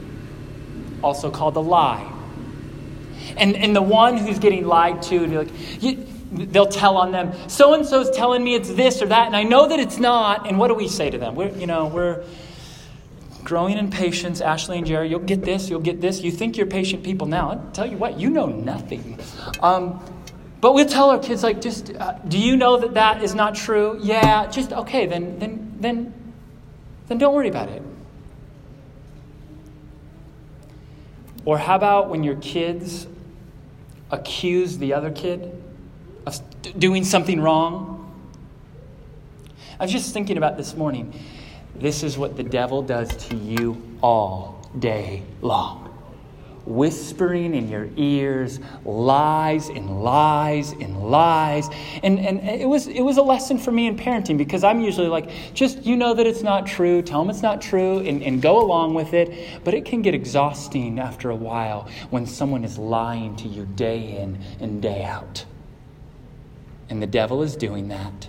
also 1.03 1.29
called 1.31 1.55
a 1.55 1.59
lie. 1.59 2.11
And, 3.37 3.55
and 3.55 3.75
the 3.75 3.81
one 3.81 4.17
who's 4.17 4.39
getting 4.39 4.65
lied 4.65 5.01
to, 5.03 5.27
like, 5.27 5.49
you, 5.81 6.05
they'll 6.31 6.67
tell 6.67 6.97
on 6.97 7.11
them, 7.11 7.33
so 7.47 7.73
and 7.73 7.85
so's 7.85 8.09
telling 8.11 8.43
me 8.43 8.55
it's 8.55 8.69
this 8.73 9.01
or 9.01 9.07
that, 9.07 9.27
and 9.27 9.35
I 9.35 9.43
know 9.43 9.67
that 9.67 9.79
it's 9.79 9.97
not. 9.97 10.47
And 10.47 10.57
what 10.57 10.67
do 10.67 10.73
we 10.73 10.87
say 10.87 11.09
to 11.09 11.17
them? 11.17 11.35
We're, 11.35 11.49
you 11.49 11.67
know, 11.67 11.87
we're 11.87 12.23
growing 13.43 13.77
in 13.77 13.89
patience. 13.89 14.41
Ashley 14.41 14.77
and 14.77 14.85
Jerry, 14.85 15.09
you'll 15.09 15.19
get 15.19 15.43
this, 15.43 15.69
you'll 15.69 15.79
get 15.79 16.01
this. 16.01 16.21
You 16.21 16.31
think 16.31 16.57
you're 16.57 16.67
patient 16.67 17.03
people 17.03 17.27
now. 17.27 17.51
I'll 17.51 17.71
tell 17.71 17.85
you 17.85 17.97
what, 17.97 18.19
you 18.19 18.29
know 18.29 18.47
nothing. 18.47 19.19
Um, 19.61 20.03
but 20.61 20.73
we'll 20.73 20.85
tell 20.85 21.09
our 21.09 21.19
kids, 21.19 21.41
like, 21.41 21.61
just, 21.61 21.95
uh, 21.95 22.13
do 22.27 22.37
you 22.37 22.57
know 22.57 22.77
that 22.77 22.93
that 22.95 23.23
is 23.23 23.33
not 23.33 23.55
true? 23.55 23.97
Yeah, 24.01 24.47
just, 24.47 24.73
okay, 24.73 25.05
then, 25.05 25.39
then, 25.39 25.77
then, 25.79 26.13
then 27.09 27.17
don't 27.17 27.33
worry 27.33 27.49
about 27.49 27.69
it. 27.69 27.81
Or 31.43 31.57
how 31.57 31.75
about 31.75 32.09
when 32.09 32.23
your 32.23 32.35
kids 32.35 33.07
accuse 34.11 34.77
the 34.77 34.93
other 34.93 35.11
kid 35.11 35.61
of 36.25 36.39
doing 36.77 37.03
something 37.03 37.41
wrong? 37.41 37.97
I 39.79 39.83
was 39.83 39.91
just 39.91 40.13
thinking 40.13 40.37
about 40.37 40.55
this 40.55 40.75
morning. 40.75 41.13
This 41.75 42.03
is 42.03 42.17
what 42.17 42.37
the 42.37 42.43
devil 42.43 42.81
does 42.81 43.15
to 43.27 43.35
you 43.35 43.81
all 44.01 44.69
day 44.77 45.23
long 45.41 45.88
whispering 46.65 47.55
in 47.55 47.69
your 47.69 47.89
ears 47.95 48.59
lies 48.85 49.69
and 49.69 50.03
lies 50.03 50.71
and 50.73 51.09
lies. 51.09 51.69
And, 52.03 52.19
and 52.19 52.39
it, 52.41 52.67
was, 52.67 52.87
it 52.87 53.01
was 53.01 53.17
a 53.17 53.21
lesson 53.21 53.57
for 53.57 53.71
me 53.71 53.87
in 53.87 53.95
parenting 53.95 54.37
because 54.37 54.63
I'm 54.63 54.79
usually 54.79 55.07
like, 55.07 55.29
just 55.53 55.85
you 55.85 55.95
know 55.95 56.13
that 56.13 56.27
it's 56.27 56.43
not 56.43 56.67
true, 56.67 57.01
tell 57.01 57.21
them 57.21 57.29
it's 57.29 57.41
not 57.41 57.61
true, 57.61 57.99
and, 57.99 58.21
and 58.21 58.41
go 58.41 58.61
along 58.61 58.93
with 58.93 59.13
it. 59.13 59.63
But 59.63 59.73
it 59.73 59.85
can 59.85 60.01
get 60.01 60.13
exhausting 60.13 60.99
after 60.99 61.29
a 61.29 61.35
while 61.35 61.89
when 62.09 62.25
someone 62.25 62.63
is 62.63 62.77
lying 62.77 63.35
to 63.37 63.47
you 63.47 63.65
day 63.65 64.17
in 64.17 64.39
and 64.59 64.81
day 64.81 65.03
out. 65.03 65.45
And 66.89 67.01
the 67.01 67.07
devil 67.07 67.43
is 67.43 67.55
doing 67.55 67.87
that, 67.89 68.27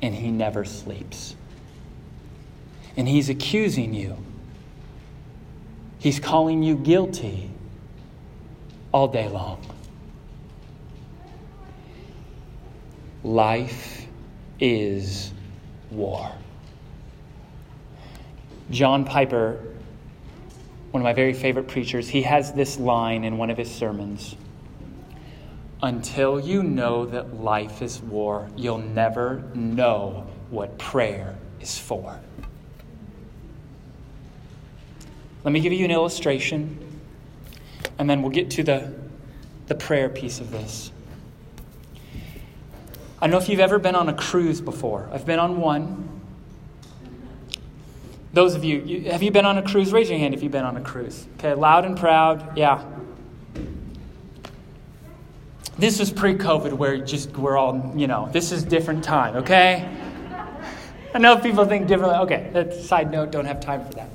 and 0.00 0.14
he 0.14 0.30
never 0.30 0.64
sleeps. 0.64 1.36
And 2.96 3.06
he's 3.06 3.28
accusing 3.28 3.92
you 3.92 4.16
He's 6.06 6.20
calling 6.20 6.62
you 6.62 6.76
guilty 6.76 7.50
all 8.92 9.08
day 9.08 9.28
long. 9.28 9.60
Life 13.24 14.06
is 14.60 15.32
war. 15.90 16.30
John 18.70 19.04
Piper, 19.04 19.60
one 20.92 21.00
of 21.00 21.04
my 21.04 21.12
very 21.12 21.32
favorite 21.32 21.66
preachers, 21.66 22.08
he 22.08 22.22
has 22.22 22.52
this 22.52 22.78
line 22.78 23.24
in 23.24 23.36
one 23.36 23.50
of 23.50 23.58
his 23.58 23.68
sermons 23.68 24.36
Until 25.82 26.38
you 26.38 26.62
know 26.62 27.04
that 27.06 27.42
life 27.42 27.82
is 27.82 28.00
war, 28.00 28.48
you'll 28.54 28.78
never 28.78 29.42
know 29.56 30.24
what 30.50 30.78
prayer 30.78 31.36
is 31.60 31.76
for. 31.76 32.20
Let 35.46 35.52
me 35.52 35.60
give 35.60 35.72
you 35.72 35.84
an 35.84 35.92
illustration, 35.92 36.76
and 38.00 38.10
then 38.10 38.20
we'll 38.20 38.32
get 38.32 38.50
to 38.50 38.64
the, 38.64 38.92
the 39.68 39.76
prayer 39.76 40.08
piece 40.08 40.40
of 40.40 40.50
this. 40.50 40.90
I 43.20 43.28
don't 43.28 43.30
know 43.30 43.38
if 43.38 43.48
you've 43.48 43.60
ever 43.60 43.78
been 43.78 43.94
on 43.94 44.08
a 44.08 44.12
cruise 44.12 44.60
before. 44.60 45.08
I've 45.12 45.24
been 45.24 45.38
on 45.38 45.60
one. 45.60 46.20
Those 48.32 48.56
of 48.56 48.64
you, 48.64 48.80
you, 48.80 49.12
have 49.12 49.22
you 49.22 49.30
been 49.30 49.46
on 49.46 49.56
a 49.56 49.62
cruise? 49.62 49.92
Raise 49.92 50.10
your 50.10 50.18
hand 50.18 50.34
if 50.34 50.42
you've 50.42 50.50
been 50.50 50.64
on 50.64 50.76
a 50.76 50.80
cruise. 50.80 51.28
Okay, 51.38 51.54
loud 51.54 51.84
and 51.84 51.96
proud. 51.96 52.58
Yeah. 52.58 52.84
This 55.78 56.00
was 56.00 56.10
pre 56.10 56.34
COVID 56.34 56.72
where 56.72 56.98
just 56.98 57.36
we're 57.36 57.56
all, 57.56 57.92
you 57.94 58.08
know, 58.08 58.28
this 58.32 58.50
is 58.50 58.64
different 58.64 59.04
time, 59.04 59.36
okay? 59.36 59.88
I 61.14 61.18
know 61.18 61.38
people 61.38 61.64
think 61.66 61.86
differently. 61.86 62.18
Okay, 62.18 62.82
side 62.82 63.12
note, 63.12 63.30
don't 63.30 63.44
have 63.44 63.60
time 63.60 63.84
for 63.84 63.92
that. 63.92 64.08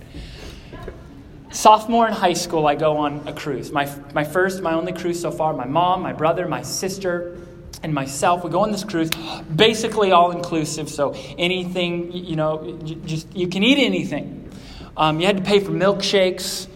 Sophomore 1.51 2.07
in 2.07 2.13
high 2.13 2.33
school, 2.33 2.65
I 2.65 2.75
go 2.75 2.97
on 2.97 3.27
a 3.27 3.33
cruise. 3.33 3.71
My, 3.71 3.93
my 4.13 4.23
first, 4.23 4.61
my 4.61 4.73
only 4.73 4.93
cruise 4.93 5.19
so 5.19 5.31
far. 5.31 5.53
My 5.53 5.65
mom, 5.65 6.01
my 6.01 6.13
brother, 6.13 6.47
my 6.47 6.61
sister, 6.61 7.37
and 7.83 7.93
myself, 7.93 8.43
we 8.43 8.49
go 8.49 8.61
on 8.61 8.71
this 8.71 8.83
cruise, 8.83 9.09
basically 9.53 10.11
all 10.11 10.31
inclusive. 10.31 10.89
So 10.89 11.13
anything, 11.37 12.11
you 12.13 12.35
know, 12.35 12.79
just 13.05 13.35
you 13.35 13.47
can 13.47 13.63
eat 13.63 13.79
anything. 13.79 14.49
Um, 14.95 15.19
you 15.19 15.25
had 15.25 15.37
to 15.37 15.43
pay 15.43 15.59
for 15.59 15.71
milkshakes 15.71 16.67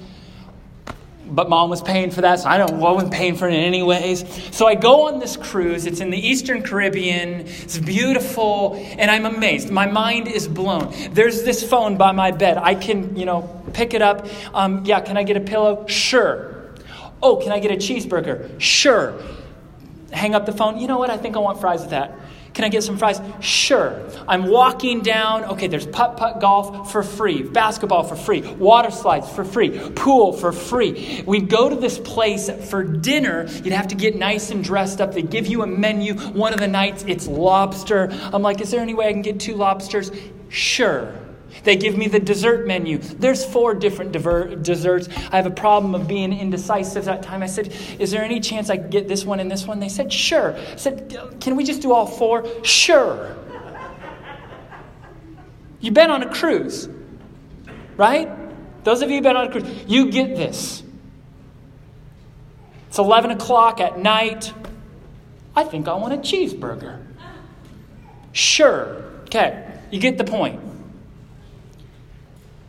but 1.27 1.49
mom 1.49 1.69
was 1.69 1.81
paying 1.81 2.11
for 2.11 2.21
that, 2.21 2.39
so 2.39 2.49
I 2.49 2.57
don't 2.57 2.75
I 2.75 2.77
wasn't 2.77 3.13
paying 3.13 3.35
for 3.35 3.47
it 3.47 3.53
anyways. 3.53 4.55
So 4.55 4.67
I 4.67 4.75
go 4.75 5.07
on 5.07 5.19
this 5.19 5.37
cruise. 5.37 5.85
It's 5.85 5.99
in 5.99 6.09
the 6.09 6.17
Eastern 6.17 6.61
Caribbean. 6.61 7.41
It's 7.41 7.77
beautiful, 7.77 8.75
and 8.75 9.09
I'm 9.09 9.25
amazed. 9.25 9.71
My 9.71 9.87
mind 9.87 10.27
is 10.27 10.47
blown. 10.47 10.93
There's 11.11 11.43
this 11.43 11.67
phone 11.67 11.97
by 11.97 12.11
my 12.11 12.31
bed. 12.31 12.57
I 12.57 12.75
can, 12.75 13.15
you 13.15 13.25
know, 13.25 13.54
pick 13.75 13.93
it 13.93 14.01
up. 14.01 14.27
Um, 14.53 14.85
yeah, 14.85 15.01
can 15.01 15.17
I 15.17 15.23
get 15.23 15.37
a 15.37 15.41
pillow? 15.41 15.85
Sure. 15.87 16.73
Oh, 17.21 17.35
can 17.37 17.51
I 17.51 17.59
get 17.59 17.71
a 17.71 17.75
cheeseburger? 17.75 18.49
Sure. 18.59 19.21
Hang 20.11 20.33
up 20.33 20.45
the 20.45 20.53
phone. 20.53 20.77
You 20.77 20.87
know 20.87 20.97
what? 20.97 21.09
I 21.09 21.17
think 21.17 21.35
I 21.35 21.39
want 21.39 21.59
fries 21.59 21.81
with 21.81 21.89
that. 21.89 22.17
Can 22.53 22.63
I 22.63 22.69
get 22.69 22.83
some 22.83 22.97
fries? 22.97 23.19
Sure. 23.41 24.01
I'm 24.29 24.47
walking 24.47 25.01
down. 25.01 25.43
Okay, 25.43 25.67
there's 25.67 25.85
putt 25.85 26.15
putt 26.15 26.39
golf 26.39 26.89
for 26.89 27.03
free, 27.03 27.43
basketball 27.43 28.03
for 28.05 28.15
free, 28.15 28.43
water 28.53 28.91
slides 28.91 29.29
for 29.29 29.43
free, 29.43 29.77
pool 29.89 30.31
for 30.31 30.53
free. 30.53 31.21
We'd 31.27 31.49
go 31.49 31.67
to 31.67 31.75
this 31.75 31.99
place 31.99 32.49
for 32.69 32.81
dinner. 32.81 33.45
You'd 33.61 33.73
have 33.73 33.89
to 33.89 33.95
get 33.95 34.15
nice 34.15 34.51
and 34.51 34.63
dressed 34.63 35.01
up. 35.01 35.13
They 35.13 35.21
give 35.21 35.47
you 35.47 35.63
a 35.63 35.67
menu. 35.67 36.13
One 36.13 36.53
of 36.53 36.61
the 36.61 36.69
nights 36.69 37.03
it's 37.05 37.27
lobster. 37.27 38.07
I'm 38.31 38.41
like, 38.41 38.61
is 38.61 38.71
there 38.71 38.79
any 38.79 38.93
way 38.93 39.09
I 39.09 39.11
can 39.11 39.21
get 39.21 39.37
two 39.37 39.55
lobsters? 39.55 40.11
Sure. 40.47 41.13
They 41.63 41.75
give 41.75 41.97
me 41.97 42.07
the 42.07 42.19
dessert 42.19 42.67
menu. 42.67 42.97
There's 42.97 43.45
four 43.45 43.73
different 43.73 44.11
diver- 44.11 44.55
desserts. 44.55 45.07
I 45.31 45.37
have 45.37 45.45
a 45.45 45.51
problem 45.51 45.95
of 45.95 46.07
being 46.07 46.31
indecisive 46.37 47.05
that 47.05 47.23
time. 47.23 47.41
I 47.41 47.47
said, 47.47 47.73
Is 47.99 48.11
there 48.11 48.23
any 48.23 48.39
chance 48.39 48.69
I 48.69 48.77
could 48.77 48.91
get 48.91 49.07
this 49.07 49.25
one 49.25 49.39
and 49.39 49.49
this 49.49 49.65
one? 49.65 49.79
They 49.79 49.89
said, 49.89 50.11
Sure. 50.11 50.55
I 50.55 50.75
said, 50.75 51.37
Can 51.39 51.55
we 51.55 51.63
just 51.63 51.81
do 51.81 51.93
all 51.93 52.05
four? 52.05 52.45
Sure. 52.63 53.35
You've 55.79 55.93
been 55.93 56.11
on 56.11 56.23
a 56.23 56.33
cruise, 56.33 56.89
right? 57.95 58.29
Those 58.83 59.01
of 59.01 59.09
you 59.09 59.17
who've 59.17 59.23
been 59.23 59.37
on 59.37 59.47
a 59.47 59.51
cruise, 59.51 59.83
you 59.87 60.11
get 60.11 60.35
this. 60.35 60.83
It's 62.89 62.97
11 62.97 63.31
o'clock 63.31 63.79
at 63.81 63.99
night. 63.99 64.53
I 65.55 65.63
think 65.63 65.87
I 65.87 65.95
want 65.95 66.13
a 66.13 66.17
cheeseburger. 66.17 67.03
Sure. 68.31 69.03
Okay, 69.23 69.65
you 69.91 69.99
get 69.99 70.17
the 70.17 70.23
point. 70.23 70.59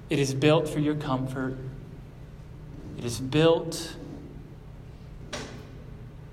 It 0.08 0.18
is 0.18 0.34
built 0.34 0.68
for 0.68 0.78
your 0.78 0.94
comfort. 0.94 1.56
It 2.96 3.04
is 3.04 3.18
built 3.20 3.96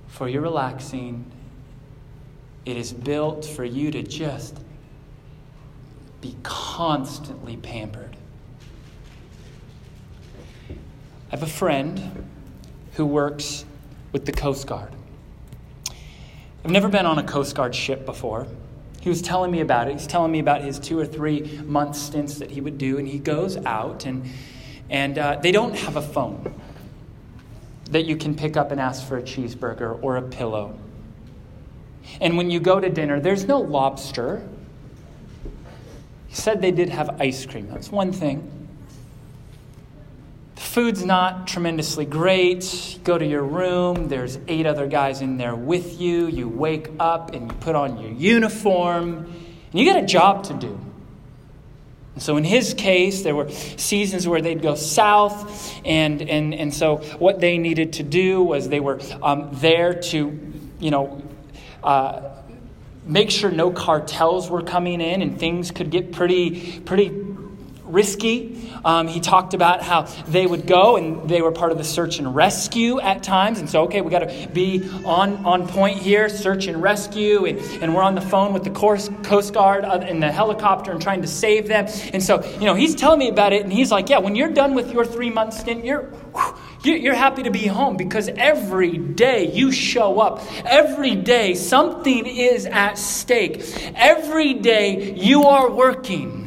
for 0.07 0.29
your 0.29 0.41
relaxing. 0.41 1.25
It 2.65 2.77
is 2.77 2.93
built 2.93 3.45
for 3.45 3.65
you 3.65 3.91
to 3.91 4.03
just 4.03 4.59
be 6.21 6.35
constantly 6.43 7.57
pampered. 7.57 8.15
I 10.69 11.31
have 11.31 11.43
a 11.43 11.47
friend 11.47 12.29
who 12.93 13.05
works 13.05 13.65
with 14.11 14.25
the 14.25 14.31
Coast 14.31 14.67
Guard. 14.67 14.93
I've 16.63 16.71
never 16.71 16.87
been 16.87 17.07
on 17.07 17.17
a 17.17 17.23
Coast 17.23 17.55
Guard 17.55 17.73
ship 17.73 18.05
before. 18.05 18.47
He 19.03 19.09
was 19.09 19.21
telling 19.21 19.51
me 19.51 19.59
about 19.59 19.89
it. 19.89 19.93
He's 19.95 20.07
telling 20.07 20.31
me 20.31 20.39
about 20.39 20.61
his 20.61 20.79
two 20.79 20.97
or 20.97 21.05
three 21.05 21.41
month 21.65 21.97
stints 21.97 22.35
that 22.35 22.49
he 22.49 22.61
would 22.61 22.77
do, 22.77 22.97
and 22.97 23.05
he 23.05 23.19
goes 23.19 23.57
out, 23.57 24.05
and, 24.05 24.25
and 24.89 25.17
uh, 25.17 25.39
they 25.41 25.51
don't 25.51 25.75
have 25.75 25.97
a 25.97 26.01
phone 26.01 26.53
that 27.91 28.05
you 28.05 28.15
can 28.15 28.33
pick 28.33 28.55
up 28.55 28.71
and 28.71 28.79
ask 28.79 29.05
for 29.05 29.17
a 29.17 29.21
cheeseburger 29.21 30.01
or 30.01 30.15
a 30.15 30.21
pillow. 30.21 30.79
And 32.21 32.37
when 32.37 32.49
you 32.49 32.61
go 32.61 32.79
to 32.79 32.87
dinner, 32.87 33.19
there's 33.19 33.43
no 33.43 33.59
lobster. 33.59 34.41
He 36.27 36.35
said 36.35 36.61
they 36.61 36.71
did 36.71 36.87
have 36.87 37.19
ice 37.19 37.45
cream. 37.45 37.67
That's 37.67 37.91
one 37.91 38.13
thing 38.13 38.62
food's 40.73 41.05
not 41.05 41.47
tremendously 41.47 42.03
great. 42.03 42.95
You 42.95 42.99
go 43.01 43.15
to 43.15 43.25
your 43.25 43.43
room, 43.43 44.07
there's 44.07 44.39
eight 44.47 44.65
other 44.65 44.87
guys 44.87 45.21
in 45.21 45.37
there 45.37 45.53
with 45.53 46.01
you. 46.01 46.25
You 46.25 46.49
wake 46.49 46.89
up 46.99 47.35
and 47.35 47.51
you 47.51 47.57
put 47.59 47.75
on 47.75 47.99
your 47.99 48.09
uniform, 48.09 49.17
and 49.17 49.79
you 49.79 49.85
got 49.85 50.01
a 50.01 50.05
job 50.07 50.45
to 50.45 50.55
do. 50.55 50.79
So, 52.17 52.37
in 52.37 52.43
his 52.43 52.73
case, 52.73 53.21
there 53.21 53.35
were 53.35 53.51
seasons 53.51 54.27
where 54.27 54.41
they'd 54.41 54.63
go 54.63 54.73
south, 54.73 55.79
and, 55.85 56.23
and, 56.23 56.55
and 56.55 56.73
so 56.73 56.97
what 57.19 57.39
they 57.39 57.59
needed 57.59 57.93
to 57.93 58.03
do 58.03 58.41
was 58.41 58.67
they 58.67 58.79
were 58.79 58.99
um, 59.21 59.49
there 59.53 59.93
to, 59.93 60.53
you 60.79 60.89
know, 60.91 61.21
uh, 61.83 62.29
make 63.05 63.29
sure 63.29 63.51
no 63.51 63.69
cartels 63.69 64.49
were 64.49 64.63
coming 64.63 65.01
in, 65.01 65.21
and 65.21 65.39
things 65.39 65.69
could 65.69 65.91
get 65.91 66.11
pretty, 66.11 66.79
pretty 66.79 67.09
risky. 67.93 68.69
Um, 68.83 69.07
he 69.07 69.19
talked 69.19 69.53
about 69.53 69.81
how 69.81 70.03
they 70.27 70.45
would 70.45 70.67
go 70.67 70.97
and 70.97 71.29
they 71.29 71.41
were 71.41 71.51
part 71.51 71.71
of 71.71 71.77
the 71.77 71.83
search 71.83 72.19
and 72.19 72.35
rescue 72.35 72.99
at 72.99 73.23
times. 73.23 73.59
And 73.59 73.69
so, 73.69 73.83
okay, 73.83 74.01
we 74.01 74.09
got 74.09 74.27
to 74.27 74.49
be 74.49 74.89
on, 75.05 75.45
on 75.45 75.67
point 75.67 75.99
here, 75.99 76.27
search 76.27 76.67
and 76.67 76.81
rescue. 76.81 77.45
And, 77.45 77.59
and 77.81 77.95
we're 77.95 78.01
on 78.01 78.15
the 78.15 78.21
phone 78.21 78.53
with 78.53 78.63
the 78.63 78.71
Coast 78.71 79.53
Guard 79.53 79.85
in 80.03 80.19
the 80.19 80.31
helicopter 80.31 80.91
and 80.91 81.01
trying 81.01 81.21
to 81.21 81.27
save 81.27 81.67
them. 81.67 81.87
And 82.11 82.21
so, 82.21 82.43
you 82.59 82.65
know, 82.65 82.75
he's 82.75 82.95
telling 82.95 83.19
me 83.19 83.29
about 83.29 83.53
it. 83.53 83.63
And 83.63 83.71
he's 83.71 83.91
like, 83.91 84.09
yeah, 84.09 84.17
when 84.17 84.35
you're 84.35 84.51
done 84.51 84.73
with 84.73 84.91
your 84.91 85.05
three 85.05 85.29
month 85.29 85.53
stint, 85.53 85.85
you're. 85.85 86.11
You're 86.83 87.15
happy 87.15 87.43
to 87.43 87.49
be 87.49 87.65
home 87.65 87.95
because 87.95 88.27
every 88.27 88.97
day 88.97 89.49
you 89.53 89.71
show 89.71 90.19
up. 90.19 90.41
Every 90.65 91.15
day 91.15 91.53
something 91.53 92.25
is 92.25 92.65
at 92.65 92.97
stake. 92.97 93.63
Every 93.95 94.53
day 94.53 95.13
you 95.13 95.43
are 95.43 95.71
working. 95.71 96.42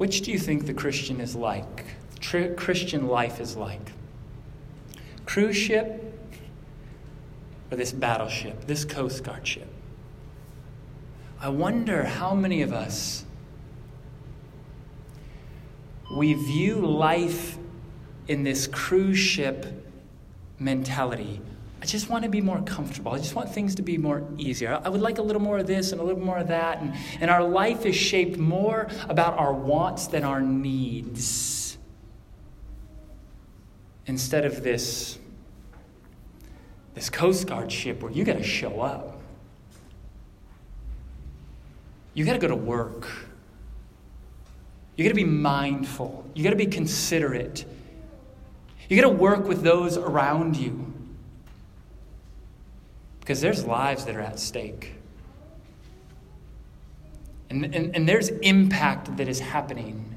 Which 0.00 0.22
do 0.22 0.32
you 0.32 0.38
think 0.38 0.64
the 0.64 0.72
Christian 0.72 1.20
is 1.20 1.36
like? 1.36 1.84
Christian 2.22 3.06
life 3.06 3.38
is 3.38 3.54
like. 3.54 3.92
Cruise 5.26 5.58
ship 5.58 6.02
or 7.70 7.76
this 7.76 7.92
battleship, 7.92 8.66
this 8.66 8.86
Coast 8.86 9.22
Guard 9.24 9.46
ship. 9.46 9.68
I 11.38 11.50
wonder 11.50 12.04
how 12.04 12.34
many 12.34 12.62
of 12.62 12.72
us 12.72 13.26
we 16.16 16.32
view 16.32 16.76
life 16.76 17.58
in 18.26 18.42
this 18.42 18.66
cruise 18.66 19.18
ship 19.18 19.66
mentality. 20.58 21.42
I 21.82 21.86
just 21.86 22.10
want 22.10 22.24
to 22.24 22.30
be 22.30 22.42
more 22.42 22.60
comfortable. 22.62 23.12
I 23.12 23.18
just 23.18 23.34
want 23.34 23.54
things 23.54 23.74
to 23.76 23.82
be 23.82 23.96
more 23.96 24.22
easier. 24.36 24.80
I 24.84 24.88
would 24.90 25.00
like 25.00 25.18
a 25.18 25.22
little 25.22 25.40
more 25.40 25.58
of 25.58 25.66
this 25.66 25.92
and 25.92 26.00
a 26.00 26.04
little 26.04 26.22
more 26.22 26.36
of 26.36 26.48
that. 26.48 26.80
And, 26.82 26.94
and 27.20 27.30
our 27.30 27.42
life 27.42 27.86
is 27.86 27.96
shaped 27.96 28.38
more 28.38 28.88
about 29.08 29.38
our 29.38 29.52
wants 29.52 30.06
than 30.06 30.22
our 30.22 30.42
needs. 30.42 31.78
Instead 34.04 34.44
of 34.44 34.62
this, 34.62 35.18
this 36.94 37.08
Coast 37.08 37.46
Guard 37.46 37.72
ship 37.72 38.02
where 38.02 38.12
you 38.12 38.24
got 38.24 38.36
to 38.36 38.42
show 38.42 38.80
up, 38.82 39.18
you 42.12 42.26
got 42.26 42.34
to 42.34 42.38
go 42.38 42.48
to 42.48 42.56
work. 42.56 43.08
You 44.96 45.04
got 45.04 45.10
to 45.10 45.14
be 45.14 45.24
mindful. 45.24 46.26
You 46.34 46.44
got 46.44 46.50
to 46.50 46.56
be 46.56 46.66
considerate. 46.66 47.64
You 48.90 49.00
got 49.00 49.08
to 49.08 49.14
work 49.14 49.46
with 49.46 49.62
those 49.62 49.96
around 49.96 50.56
you. 50.58 50.89
Because 53.30 53.42
there's 53.42 53.64
lives 53.64 54.06
that 54.06 54.16
are 54.16 54.20
at 54.20 54.40
stake. 54.40 54.94
And, 57.48 57.64
and, 57.64 57.94
and 57.94 58.08
there's 58.08 58.30
impact 58.30 59.16
that 59.18 59.28
is 59.28 59.38
happening. 59.38 60.16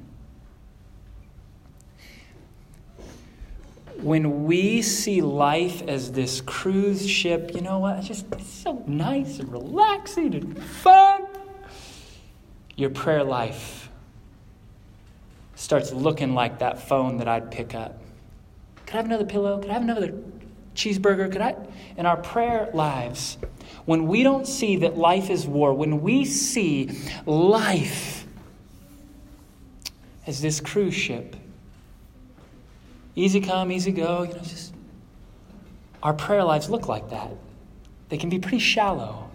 When 3.97 4.45
we 4.45 4.81
see 4.81 5.21
life 5.21 5.83
as 5.83 6.11
this 6.11 6.41
cruise 6.41 7.07
ship, 7.07 7.51
you 7.53 7.61
know 7.61 7.77
what? 7.77 7.99
It's 7.99 8.07
just 8.07 8.25
it's 8.31 8.49
so 8.49 8.83
nice 8.87 9.37
and 9.37 9.51
relaxing 9.51 10.33
and 10.33 10.63
fun. 10.63 11.27
Your 12.77 12.89
prayer 12.89 13.23
life 13.23 13.91
starts 15.53 15.93
looking 15.93 16.33
like 16.33 16.57
that 16.57 16.81
phone 16.81 17.17
that 17.17 17.27
I'd 17.27 17.51
pick 17.51 17.75
up. 17.75 18.01
Could 18.87 18.95
I 18.95 18.97
have 18.97 19.05
another 19.05 19.25
pillow? 19.25 19.59
Could 19.59 19.69
I 19.69 19.73
have 19.73 19.83
another 19.83 20.13
cheeseburger? 20.75 21.31
Could 21.31 21.41
I? 21.41 21.55
In 21.97 22.05
our 22.05 22.17
prayer 22.17 22.69
lives, 22.73 23.37
when 23.85 24.07
we 24.07 24.23
don't 24.23 24.47
see 24.47 24.77
that 24.77 24.97
life 24.97 25.29
is 25.29 25.45
war, 25.45 25.73
when 25.73 26.01
we 26.01 26.25
see 26.25 26.89
life 27.25 28.25
as 30.25 30.41
this 30.41 30.59
cruise 30.59 30.93
ship, 30.93 31.35
easy 33.15 33.41
come, 33.41 33.71
easy 33.71 33.91
go, 33.91 34.23
you 34.23 34.33
know, 34.33 34.39
just 34.39 34.73
our 36.01 36.13
prayer 36.13 36.43
lives 36.43 36.69
look 36.69 36.87
like 36.87 37.09
that. 37.09 37.31
They 38.09 38.17
can 38.17 38.29
be 38.29 38.39
pretty 38.39 38.59
shallow. 38.59 39.29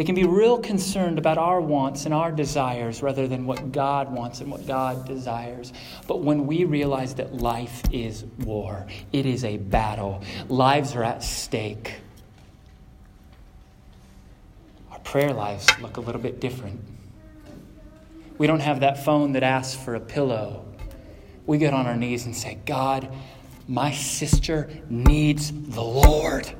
They 0.00 0.04
can 0.04 0.14
be 0.14 0.24
real 0.24 0.56
concerned 0.56 1.18
about 1.18 1.36
our 1.36 1.60
wants 1.60 2.06
and 2.06 2.14
our 2.14 2.32
desires 2.32 3.02
rather 3.02 3.28
than 3.28 3.44
what 3.44 3.70
God 3.70 4.10
wants 4.10 4.40
and 4.40 4.50
what 4.50 4.66
God 4.66 5.06
desires. 5.06 5.74
But 6.06 6.22
when 6.22 6.46
we 6.46 6.64
realize 6.64 7.16
that 7.16 7.34
life 7.34 7.82
is 7.92 8.24
war, 8.38 8.86
it 9.12 9.26
is 9.26 9.44
a 9.44 9.58
battle, 9.58 10.22
lives 10.48 10.96
are 10.96 11.04
at 11.04 11.22
stake, 11.22 11.96
our 14.90 15.00
prayer 15.00 15.34
lives 15.34 15.66
look 15.82 15.98
a 15.98 16.00
little 16.00 16.22
bit 16.22 16.40
different. 16.40 16.80
We 18.38 18.46
don't 18.46 18.60
have 18.60 18.80
that 18.80 19.04
phone 19.04 19.32
that 19.32 19.42
asks 19.42 19.78
for 19.84 19.96
a 19.96 20.00
pillow. 20.00 20.64
We 21.44 21.58
get 21.58 21.74
on 21.74 21.86
our 21.86 21.94
knees 21.94 22.24
and 22.24 22.34
say, 22.34 22.56
God, 22.64 23.14
my 23.68 23.92
sister 23.92 24.70
needs 24.88 25.52
the 25.52 25.82
Lord. 25.82 26.50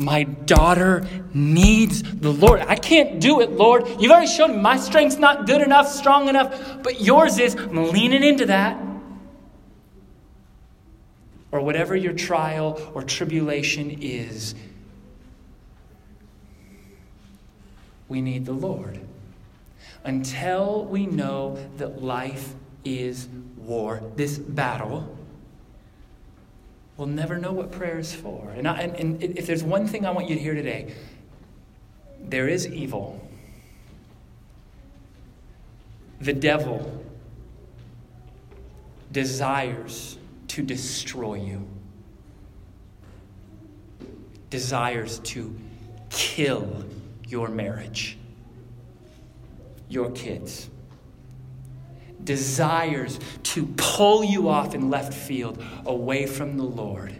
My 0.00 0.22
daughter 0.22 1.04
needs 1.34 2.04
the 2.04 2.32
Lord. 2.32 2.60
I 2.60 2.76
can't 2.76 3.20
do 3.20 3.40
it, 3.40 3.50
Lord. 3.50 3.84
You've 3.98 4.12
already 4.12 4.28
shown 4.28 4.52
me 4.52 4.58
my 4.58 4.76
strength's 4.76 5.16
not 5.16 5.44
good 5.44 5.60
enough, 5.60 5.88
strong 5.88 6.28
enough, 6.28 6.82
but 6.84 7.00
yours 7.00 7.40
is. 7.40 7.56
I'm 7.56 7.90
leaning 7.90 8.22
into 8.22 8.46
that. 8.46 8.80
Or 11.50 11.60
whatever 11.60 11.96
your 11.96 12.12
trial 12.12 12.80
or 12.94 13.02
tribulation 13.02 13.98
is, 14.00 14.54
we 18.06 18.20
need 18.20 18.44
the 18.44 18.52
Lord. 18.52 19.00
Until 20.04 20.84
we 20.84 21.06
know 21.06 21.58
that 21.78 22.02
life 22.02 22.54
is 22.84 23.28
war, 23.56 24.00
this 24.14 24.38
battle 24.38 25.17
will 26.98 27.06
never 27.06 27.38
know 27.38 27.52
what 27.52 27.70
prayer 27.70 27.98
is 27.98 28.12
for. 28.12 28.50
And, 28.50 28.68
I, 28.68 28.80
and, 28.82 28.96
and 28.96 29.38
if 29.38 29.46
there's 29.46 29.62
one 29.62 29.86
thing 29.86 30.04
I 30.04 30.10
want 30.10 30.28
you 30.28 30.34
to 30.34 30.40
hear 30.40 30.54
today, 30.54 30.92
there 32.20 32.48
is 32.48 32.66
evil. 32.66 33.26
The 36.20 36.32
devil 36.32 37.04
desires 39.12 40.18
to 40.48 40.62
destroy 40.62 41.34
you, 41.34 41.66
desires 44.50 45.20
to 45.20 45.56
kill 46.10 46.84
your 47.28 47.48
marriage, 47.48 48.18
your 49.88 50.10
kids 50.10 50.68
desires 52.24 53.18
to 53.42 53.66
pull 53.76 54.24
you 54.24 54.48
off 54.48 54.74
in 54.74 54.90
left 54.90 55.14
field 55.14 55.62
away 55.86 56.26
from 56.26 56.56
the 56.56 56.64
Lord. 56.64 57.14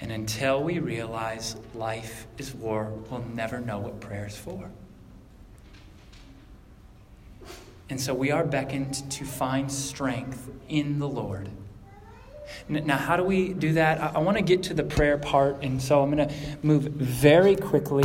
And 0.00 0.12
until 0.12 0.62
we 0.62 0.80
realize 0.80 1.56
life 1.74 2.26
is 2.36 2.54
war, 2.54 2.92
we'll 3.10 3.24
never 3.34 3.58
know 3.58 3.78
what 3.78 4.00
prayer 4.00 4.26
is 4.26 4.36
for. 4.36 4.70
And 7.88 8.00
so 8.00 8.12
we 8.12 8.30
are 8.30 8.44
beckoned 8.44 9.10
to 9.12 9.24
find 9.24 9.70
strength 9.70 10.50
in 10.68 10.98
the 10.98 11.08
Lord. 11.08 11.48
Now, 12.68 12.98
how 12.98 13.16
do 13.16 13.24
we 13.24 13.54
do 13.54 13.72
that? 13.74 14.00
I, 14.14 14.18
want 14.18 14.36
to 14.36 14.42
get 14.42 14.64
to 14.64 14.74
the 14.74 14.82
prayer 14.82 15.16
part, 15.16 15.62
and 15.62 15.80
so 15.80 16.02
I'm 16.02 16.14
going 16.14 16.28
to 16.28 16.34
move 16.62 16.82
very 16.82 17.56
quickly 17.56 18.04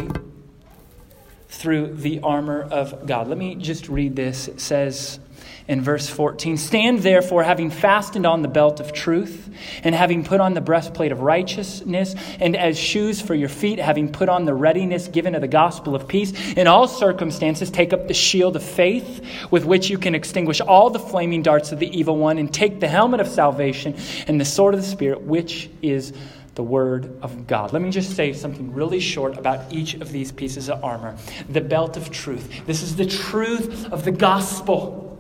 through 1.49 1.95
the 1.95 2.19
armor 2.21 2.61
of 2.61 3.05
God. 3.05 3.27
Let 3.27 3.37
me 3.37 3.55
just 3.55 3.89
read 3.89 4.15
this. 4.15 4.47
It 4.47 4.61
says 4.61 5.19
in 5.67 5.81
verse 5.81 6.07
14 6.07 6.57
Stand 6.57 6.99
therefore, 6.99 7.43
having 7.43 7.71
fastened 7.71 8.25
on 8.25 8.43
the 8.43 8.47
belt 8.47 8.79
of 8.79 8.93
truth, 8.93 9.49
and 9.83 9.95
having 9.95 10.23
put 10.23 10.41
on 10.41 10.53
the 10.53 10.61
breastplate 10.61 11.11
of 11.11 11.21
righteousness, 11.21 12.15
and 12.39 12.55
as 12.55 12.77
shoes 12.77 13.19
for 13.19 13.33
your 13.33 13.49
feet, 13.49 13.79
having 13.79 14.11
put 14.11 14.29
on 14.29 14.45
the 14.45 14.53
readiness 14.53 15.07
given 15.07 15.33
to 15.33 15.39
the 15.39 15.47
gospel 15.47 15.95
of 15.95 16.07
peace. 16.07 16.33
In 16.53 16.67
all 16.67 16.87
circumstances, 16.87 17.71
take 17.71 17.93
up 17.93 18.07
the 18.07 18.13
shield 18.13 18.55
of 18.55 18.63
faith, 18.63 19.25
with 19.49 19.65
which 19.65 19.89
you 19.89 19.97
can 19.97 20.13
extinguish 20.13 20.61
all 20.61 20.91
the 20.91 20.99
flaming 20.99 21.41
darts 21.41 21.71
of 21.71 21.79
the 21.79 21.97
evil 21.97 22.15
one, 22.17 22.37
and 22.37 22.53
take 22.53 22.79
the 22.79 22.87
helmet 22.87 23.19
of 23.19 23.27
salvation 23.27 23.95
and 24.27 24.39
the 24.39 24.45
sword 24.45 24.75
of 24.75 24.81
the 24.81 24.87
Spirit, 24.87 25.21
which 25.21 25.69
is 25.81 26.13
the 26.59 26.63
Word 26.63 27.17
of 27.21 27.47
God. 27.47 27.71
Let 27.71 27.81
me 27.81 27.89
just 27.89 28.17
say 28.17 28.33
something 28.33 28.73
really 28.73 28.99
short 28.99 29.37
about 29.37 29.71
each 29.71 29.93
of 29.93 30.11
these 30.11 30.29
pieces 30.29 30.69
of 30.69 30.83
armor. 30.83 31.15
The 31.47 31.61
belt 31.61 31.95
of 31.95 32.11
truth. 32.11 32.65
This 32.65 32.81
is 32.81 32.97
the 32.97 33.05
truth 33.05 33.89
of 33.93 34.03
the 34.03 34.11
gospel. 34.11 35.17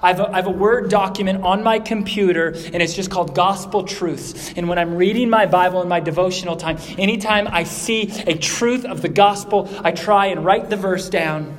I 0.00 0.08
have, 0.08 0.20
a, 0.20 0.30
I 0.30 0.36
have 0.36 0.46
a 0.46 0.50
Word 0.50 0.88
document 0.88 1.44
on 1.44 1.62
my 1.62 1.78
computer, 1.78 2.54
and 2.72 2.76
it's 2.76 2.94
just 2.94 3.10
called 3.10 3.34
Gospel 3.34 3.82
Truths. 3.82 4.54
And 4.56 4.70
when 4.70 4.78
I'm 4.78 4.94
reading 4.94 5.28
my 5.28 5.44
Bible 5.44 5.82
in 5.82 5.88
my 5.88 6.00
devotional 6.00 6.56
time, 6.56 6.78
anytime 6.96 7.46
I 7.46 7.64
see 7.64 8.10
a 8.26 8.34
truth 8.34 8.86
of 8.86 9.02
the 9.02 9.10
gospel, 9.10 9.68
I 9.84 9.90
try 9.90 10.28
and 10.28 10.46
write 10.46 10.70
the 10.70 10.76
verse 10.76 11.10
down 11.10 11.57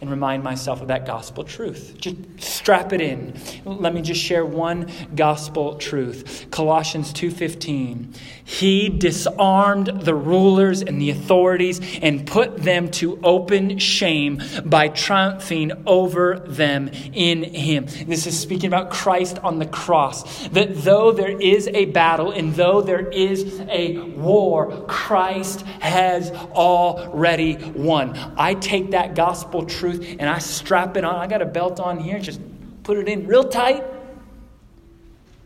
and 0.00 0.10
remind 0.10 0.42
myself 0.42 0.82
of 0.82 0.88
that 0.88 1.06
gospel 1.06 1.42
truth. 1.42 1.94
Just 1.98 2.16
strap 2.38 2.92
it 2.92 3.00
in. 3.00 3.34
Let 3.64 3.94
me 3.94 4.02
just 4.02 4.20
share 4.20 4.44
one 4.44 4.90
gospel 5.14 5.76
truth. 5.76 6.46
Colossians 6.50 7.12
2:15. 7.14 8.12
He 8.44 8.90
disarmed 8.90 10.02
the 10.02 10.14
rulers 10.14 10.82
and 10.82 11.00
the 11.00 11.10
authorities 11.10 11.80
and 12.02 12.26
put 12.26 12.58
them 12.58 12.90
to 12.92 13.18
open 13.24 13.78
shame 13.78 14.42
by 14.64 14.88
triumphing 14.88 15.72
over 15.86 16.40
them 16.40 16.90
in 17.14 17.42
him. 17.42 17.86
This 18.06 18.26
is 18.26 18.38
speaking 18.38 18.68
about 18.68 18.90
Christ 18.90 19.38
on 19.42 19.58
the 19.58 19.66
cross. 19.66 20.46
That 20.48 20.84
though 20.84 21.10
there 21.10 21.40
is 21.40 21.68
a 21.68 21.86
battle 21.86 22.30
and 22.30 22.54
though 22.54 22.82
there 22.82 23.08
is 23.08 23.60
a 23.70 23.98
war, 23.98 24.84
Christ 24.86 25.62
has 25.80 26.30
already 26.52 27.56
won. 27.74 28.16
I 28.36 28.54
take 28.54 28.90
that 28.90 29.14
gospel 29.14 29.64
truth 29.64 29.85
truth 29.86 30.16
and 30.18 30.28
I 30.28 30.38
strap 30.38 30.96
it 30.96 31.04
on. 31.04 31.14
I 31.14 31.26
got 31.26 31.42
a 31.42 31.46
belt 31.46 31.80
on 31.80 31.98
here, 31.98 32.18
just 32.18 32.40
put 32.82 32.98
it 32.98 33.08
in 33.08 33.26
real 33.26 33.44
tight. 33.44 33.84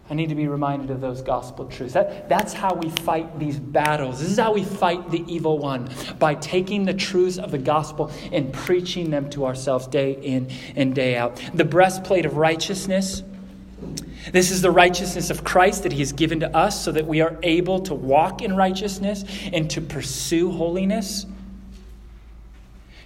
I 0.09 0.15
need 0.15 0.31
to 0.31 0.35
be 0.35 0.49
reminded 0.49 0.91
of 0.91 1.01
those 1.01 1.23
gospel 1.23 1.67
truths. 1.67 1.95
That, 1.95 2.29
that's 2.29 2.53
how 2.53 2.75
we 2.75 2.91
fight 2.91 3.39
these 3.39 3.61
battles. 3.61 4.19
This 4.19 4.31
is 4.31 4.39
how 4.39 4.53
we 4.53 4.65
fight 4.65 5.09
the 5.11 5.25
evil 5.33 5.59
one 5.59 5.89
by 6.19 6.35
taking 6.35 6.85
the 6.85 6.95
truths 6.95 7.39
of 7.39 7.53
the 7.53 7.59
gospel 7.59 8.11
and 8.33 8.53
preaching 8.53 9.11
them 9.11 9.31
to 9.31 9.47
ourselves 9.47 9.87
day 9.87 10.13
in 10.21 10.51
and 10.75 10.97
day 10.97 11.17
out. 11.17 11.41
The 11.55 11.65
breastplate 11.65 12.27
of 12.27 12.37
righteousness. 12.37 13.23
This 14.33 14.51
is 14.51 14.63
the 14.63 14.71
righteousness 14.73 15.31
of 15.31 15.45
Christ 15.45 15.85
that 15.85 15.93
He 15.93 16.01
has 16.01 16.13
given 16.13 16.41
to 16.41 16.57
us 16.57 16.85
so 16.85 16.91
that 16.91 17.07
we 17.07 17.21
are 17.21 17.39
able 17.45 17.79
to 17.83 17.95
walk 17.95 18.43
in 18.43 18.57
righteousness 18.57 19.25
and 19.53 19.71
to 19.71 19.81
pursue 19.81 20.51
holiness. 20.51 21.25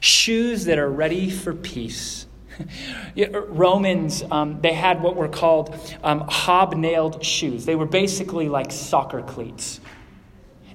Shoes 0.05 0.67
that 0.67 0.79
are 0.79 0.91
ready 0.91 1.31
for 1.31 1.55
peace. 1.55 2.27
Romans, 3.33 4.23
um, 4.31 4.61
they 4.61 4.75
had 4.75 5.03
what 5.03 5.17
were 5.17 5.31
called 5.31 5.75
um, 6.03 6.29
hobnailed 6.29 7.25
shoes. 7.25 7.65
They 7.65 7.75
were 7.75 7.87
basically 7.87 8.51
like 8.51 8.71
soccer 8.71 9.23
cleats. 9.23 9.81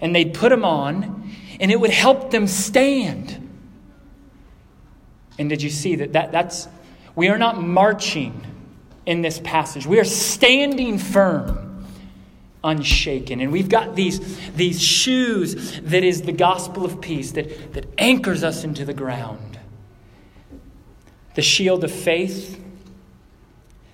And 0.02 0.16
they'd 0.16 0.34
put 0.34 0.50
them 0.50 0.66
on, 0.66 1.32
and 1.60 1.72
it 1.72 1.80
would 1.80 1.92
help 1.92 2.32
them 2.32 2.48
stand. 2.48 3.48
And 5.38 5.48
did 5.48 5.62
you 5.62 5.70
see 5.70 5.98
that, 5.98 6.14
that 6.14 6.32
that's, 6.32 6.68
we 7.16 7.28
are 7.28 7.38
not 7.38 7.62
marching 7.62 8.42
in 9.06 9.22
this 9.22 9.40
passage. 9.44 9.86
We 9.86 10.00
are 10.00 10.06
standing 10.06 10.98
firm, 10.98 11.69
unshaken. 12.64 13.42
And 13.42 13.52
we've 13.52 13.70
got 13.70 13.96
these, 13.96 14.20
these 14.52 14.82
shoes 14.82 15.80
that 15.82 16.04
is 16.04 16.24
the 16.24 16.32
gospel 16.32 16.86
of 16.86 17.00
peace 17.02 17.32
that, 17.32 17.74
that 17.74 17.86
anchors 17.98 18.44
us 18.44 18.64
into 18.64 18.86
the 18.86 18.94
ground 18.94 19.50
the 21.36 21.44
shield 21.44 21.86
of 21.86 21.92
faith 21.92 22.62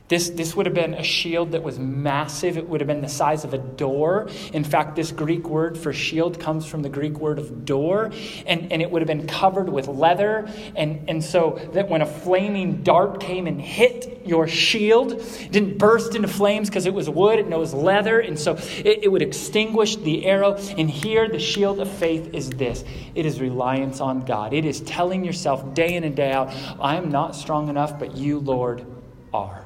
this, 0.08 0.30
this 0.30 0.56
would 0.56 0.68
have 0.68 0.76
been 0.76 0.94
a 0.94 1.04
shield 1.04 1.54
that 1.54 1.64
was 1.64 1.80
massive. 1.80 2.58
It 2.58 2.70
would 2.70 2.80
have 2.80 2.88
been 2.88 3.02
the 3.02 3.10
size 3.10 3.44
of 3.44 3.56
a 3.56 3.58
door. 3.58 4.30
In 4.54 4.64
fact, 4.64 4.96
this 4.96 5.12
Greek 5.12 5.50
word 5.50 5.78
for 5.78 5.94
shield 5.94 6.40
comes 6.40 6.68
from 6.68 6.84
the 6.84 6.90
Greek 6.90 7.18
word 7.18 7.40
of 7.40 7.66
door, 7.66 8.12
and, 8.46 8.72
and 8.72 8.84
it 8.84 8.92
would 8.92 9.02
have 9.02 9.08
been 9.08 9.26
covered 9.26 9.68
with 9.68 9.88
leather. 9.88 10.48
And, 10.76 11.10
and 11.10 11.24
so 11.24 11.60
that 11.74 11.90
when 11.90 12.04
a 12.04 12.06
flaming 12.06 12.84
dart 12.84 13.20
came 13.20 13.48
and 13.48 13.60
hit 13.60 14.22
your 14.28 14.48
shield, 14.48 15.14
it 15.14 15.52
didn't 15.52 15.80
burst 15.80 16.14
into 16.14 16.28
flames 16.28 16.70
because 16.70 16.86
it 16.86 16.94
was 16.94 17.10
wood 17.10 17.40
and 17.40 17.52
it 17.52 17.58
was 17.58 17.74
leather, 17.74 18.20
and 18.20 18.38
so 18.38 18.54
it, 18.54 19.00
it 19.04 19.12
would 19.12 19.24
extinguish 19.24 19.96
the 19.96 20.28
arrow. 20.28 20.54
And 20.78 20.88
here, 20.88 21.28
the 21.28 21.40
shield 21.40 21.80
of 21.80 21.90
faith 21.90 22.30
is 22.32 22.52
this 22.52 22.84
it 23.16 23.26
is 23.26 23.42
reliance 23.42 24.02
on 24.02 24.22
God. 24.22 24.54
It 24.54 24.66
is 24.66 24.82
telling 24.82 25.26
yourself 25.26 25.74
day 25.74 25.96
in 25.96 26.04
and 26.04 26.16
day 26.16 26.32
out, 26.32 26.54
I 26.80 26.98
am 26.98 27.10
not 27.10 27.36
strong 27.36 27.70
enough, 27.70 27.98
but 27.98 28.16
you, 28.16 28.38
Lord, 28.38 28.86
are. 29.34 29.65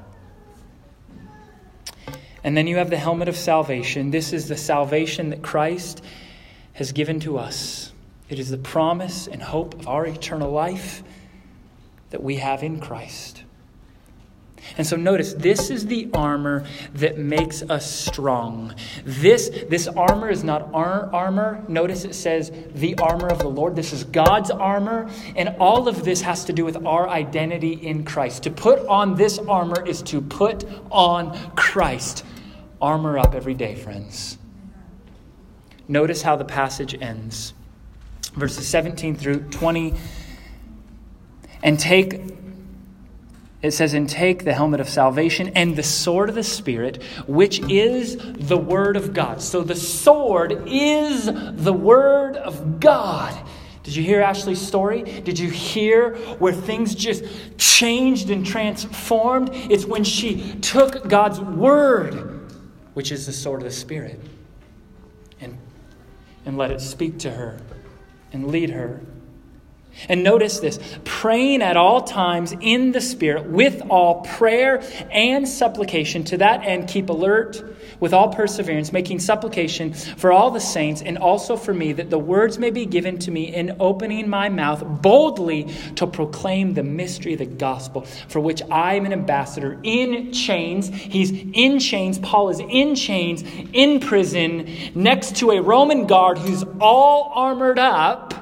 And 2.43 2.56
then 2.56 2.67
you 2.67 2.78
have 2.78 2.89
the 2.89 2.97
helmet 2.97 3.28
of 3.28 3.36
salvation. 3.36 4.12
This 4.12 4.34
is 4.34 4.47
the 4.47 4.58
salvation 4.58 5.30
that 5.30 5.41
Christ 5.41 6.04
has 6.73 6.91
given 6.91 7.19
to 7.21 7.38
us. 7.38 7.91
It 8.30 8.39
is 8.39 8.49
the 8.49 8.58
promise 8.58 9.28
and 9.28 9.41
hope 9.41 9.73
of 9.73 9.88
our 9.88 10.06
eternal 10.06 10.52
life 10.52 11.04
that 12.12 12.23
we 12.23 12.38
have 12.38 12.63
in 12.63 12.80
Christ. 12.80 13.38
And 14.78 14.86
so 14.86 14.95
notice 14.95 15.34
this 15.34 15.69
is 15.69 15.86
the 15.88 16.10
armor 16.13 16.65
that 16.93 17.17
makes 17.17 17.62
us 17.63 17.89
strong. 17.89 18.74
This, 19.04 19.50
this 19.67 19.88
armor 19.88 20.30
is 20.30 20.43
not 20.43 20.69
our 20.74 21.10
armor. 21.13 21.63
Notice 21.67 22.06
it 22.06 22.15
says 22.15 22.52
the 22.76 22.95
armor 22.98 23.28
of 23.28 23.39
the 23.39 23.50
Lord. 23.50 23.76
This 23.76 23.93
is 23.93 24.04
God's 24.04 24.52
armor. 24.52 25.10
And 25.36 25.56
all 25.60 25.88
of 25.88 26.04
this 26.04 26.22
has 26.22 26.45
to 26.45 26.54
do 26.54 26.65
with 26.65 26.86
our 26.86 27.10
identity 27.10 27.74
in 27.74 28.06
Christ. 28.06 28.43
To 28.43 28.52
put 28.52 28.80
on 28.88 29.15
this 29.15 29.39
armor 29.39 29.86
is 29.86 30.02
to 30.04 30.22
put 30.22 30.65
on 30.91 31.38
Christ. 31.56 32.24
Armor 32.82 33.17
up 33.17 33.36
every 33.36 33.54
day, 33.54 33.76
friends. 33.76 34.38
Notice 35.88 36.22
how 36.22 36.36
the 36.36 36.45
passage 36.45 36.95
ends. 37.02 37.54
Verses 38.34 38.67
17 38.67 39.15
through 39.15 39.50
20. 39.50 39.95
And 41.63 41.80
take 41.80 42.22
it 43.62 43.72
says, 43.72 43.93
and 43.93 44.08
take 44.08 44.45
the 44.45 44.54
helmet 44.54 44.80
of 44.80 44.88
salvation 44.88 45.50
and 45.50 45.76
the 45.76 45.84
sword 45.84 46.30
of 46.30 46.36
the 46.36 46.43
Spirit, 46.43 47.04
which 47.28 47.60
is 47.69 48.17
the 48.17 48.58
Word 48.58 48.95
of 48.95 49.13
God. 49.13 49.41
So 49.41 49.63
the 49.63 49.76
sword 49.76 50.63
is 50.65 51.26
the 51.26 51.74
Word 51.74 52.38
of 52.38 52.80
God. 52.80 53.38
Did 53.84 53.98
you 53.98 54.04
hear 54.04 54.22
Ashley's 54.22 54.62
story? 54.62 55.04
Did 55.04 55.38
you 55.38 55.50
hear 55.50 56.15
where 56.38 56.54
things 56.54 56.95
just 56.95 57.26
changed 57.58 58.30
and 58.30 58.45
transformed? 58.45 59.50
It's 59.54 59.86
when 59.86 60.06
she 60.06 60.54
took 60.62 61.10
God's 61.10 61.41
Word, 61.41 62.54
which 62.93 63.12
is 63.12 63.26
the 63.26 63.34
sword 63.34 63.62
of 63.62 63.65
the 63.65 63.74
Spirit, 63.74 64.22
and, 65.41 65.58
and 66.45 66.58
let 66.58 66.72
it 66.72 66.80
speak 66.80 67.19
to 67.19 67.32
her 67.32 67.60
and 68.32 68.48
lead 68.48 68.69
her 68.69 69.02
and 70.08 70.23
notice 70.23 70.60
this 70.60 70.80
praying 71.04 71.62
at 71.62 71.75
all 71.75 72.02
times 72.02 72.54
in 72.62 72.91
the 72.91 73.02
Spirit 73.02 73.45
with 73.45 73.82
all 73.89 74.21
prayer 74.21 74.82
and 75.12 75.47
supplication. 75.47 76.23
To 76.25 76.38
that 76.38 76.65
end, 76.65 76.88
keep 76.88 77.10
alert 77.10 77.63
with 77.99 78.13
all 78.13 78.30
perseverance, 78.30 78.93
making 78.93 79.19
supplication 79.19 79.93
for 79.93 80.32
all 80.32 80.52
the 80.52 80.60
saints 80.60 81.02
and 81.02 81.17
also 81.17 81.58
for 81.58 81.73
me, 81.73 81.91
that 81.93 82.10
the 82.10 82.19
words 82.19 82.58
may 82.58 82.69
be 82.69 82.86
given 82.86 83.17
to 83.19 83.32
me 83.32 83.54
in 83.54 83.75
opening 83.80 84.30
my 84.30 84.47
mouth 84.47 84.84
boldly 85.02 85.67
to 85.95 86.08
proclaim 86.08 86.73
the 86.73 86.84
mystery 86.84 87.34
of 87.34 87.39
the 87.39 87.45
gospel, 87.45 88.02
for 88.28 88.39
which 88.39 88.62
I 88.71 88.95
am 88.95 89.06
an 89.06 89.13
ambassador 89.13 89.80
in 89.84 90.32
chains. 90.32 90.88
He's 90.88 91.32
in 91.32 91.80
chains. 91.80 92.19
Paul 92.19 92.49
is 92.49 92.60
in 92.60 92.95
chains, 92.95 93.43
in 93.73 93.99
prison, 93.99 94.69
next 94.95 95.36
to 95.38 95.52
a 95.52 95.62
Roman 95.62 96.08
guard 96.08 96.38
who's 96.38 96.63
all 96.80 97.32
armored 97.36 97.80
up 97.80 98.34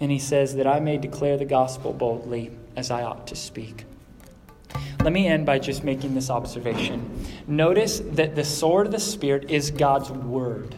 and 0.00 0.10
he 0.10 0.18
says 0.18 0.56
that 0.56 0.66
I 0.66 0.80
may 0.80 0.98
declare 0.98 1.36
the 1.36 1.44
gospel 1.44 1.92
boldly 1.92 2.50
as 2.76 2.90
I 2.90 3.02
ought 3.02 3.26
to 3.28 3.36
speak. 3.36 3.84
Let 5.02 5.12
me 5.12 5.26
end 5.26 5.46
by 5.46 5.58
just 5.58 5.84
making 5.84 6.14
this 6.14 6.30
observation. 6.30 7.26
Notice 7.46 8.00
that 8.00 8.34
the 8.34 8.44
sword 8.44 8.86
of 8.86 8.92
the 8.92 9.00
Spirit 9.00 9.50
is 9.50 9.70
God's 9.70 10.10
word. 10.10 10.74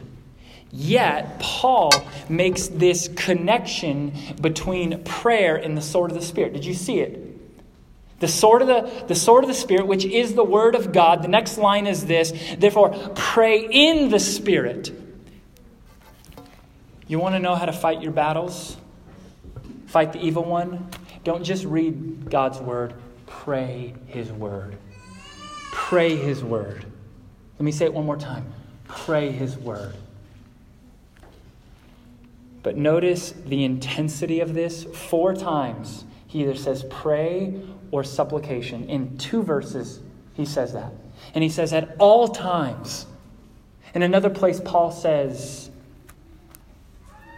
Yet, 0.71 1.41
Paul 1.41 1.91
makes 2.29 2.69
this 2.69 3.09
connection 3.09 4.13
between 4.41 5.03
prayer 5.03 5.57
and 5.57 5.77
the 5.77 5.83
sword 5.83 6.11
of 6.11 6.17
the 6.17 6.23
Spirit. 6.23 6.53
Did 6.53 6.65
you 6.65 6.75
see 6.75 7.01
it? 7.01 7.25
The 8.21 8.29
sword, 8.29 8.63
of 8.63 8.69
the, 8.69 9.05
the 9.07 9.15
sword 9.15 9.45
of 9.45 9.49
the 9.49 9.55
Spirit, 9.55 9.87
which 9.87 10.05
is 10.05 10.35
the 10.35 10.45
word 10.45 10.75
of 10.75 10.93
God. 10.93 11.23
The 11.23 11.29
next 11.29 11.57
line 11.57 11.87
is 11.87 12.05
this 12.05 12.33
Therefore, 12.59 12.91
pray 13.15 13.67
in 13.71 14.11
the 14.11 14.21
Spirit. 14.21 14.93
You 17.07 17.19
want 17.19 17.35
to 17.35 17.39
know 17.39 17.55
how 17.55 17.65
to 17.65 17.73
fight 17.73 18.03
your 18.03 18.13
battles? 18.13 18.77
Fight 19.89 20.13
the 20.13 20.21
evil 20.21 20.45
one, 20.45 20.89
don't 21.25 21.43
just 21.43 21.65
read 21.65 22.31
God's 22.31 22.61
word, 22.61 22.95
pray 23.27 23.95
his 24.07 24.31
word. 24.31 24.77
Pray 25.73 26.15
his 26.17 26.45
word. 26.45 26.85
Let 27.59 27.65
me 27.65 27.73
say 27.73 27.87
it 27.87 27.95
one 27.95 28.07
more 28.07 28.17
time 28.17 28.55
pray 28.89 29.31
his 29.31 29.57
word. 29.57 29.95
But 32.63 32.77
notice 32.77 33.33
the 33.33 33.65
intensity 33.65 34.41
of 34.41 34.55
this. 34.55 34.85
Four 34.85 35.35
times 35.35 36.05
he 36.27 36.43
either 36.43 36.55
says 36.55 36.85
pray 36.91 37.61
or 37.91 38.03
supplication. 38.03 38.89
In 38.89 39.17
two 39.19 39.43
verses, 39.43 40.01
he 40.35 40.45
says 40.45 40.73
that. 40.73 40.93
And 41.35 41.45
he 41.45 41.51
says 41.51 41.73
at 41.73 41.95
all 41.99 42.29
times. 42.29 43.07
In 43.95 44.03
another 44.03 44.31
place, 44.31 44.61
Paul 44.63 44.91
says, 44.91 45.71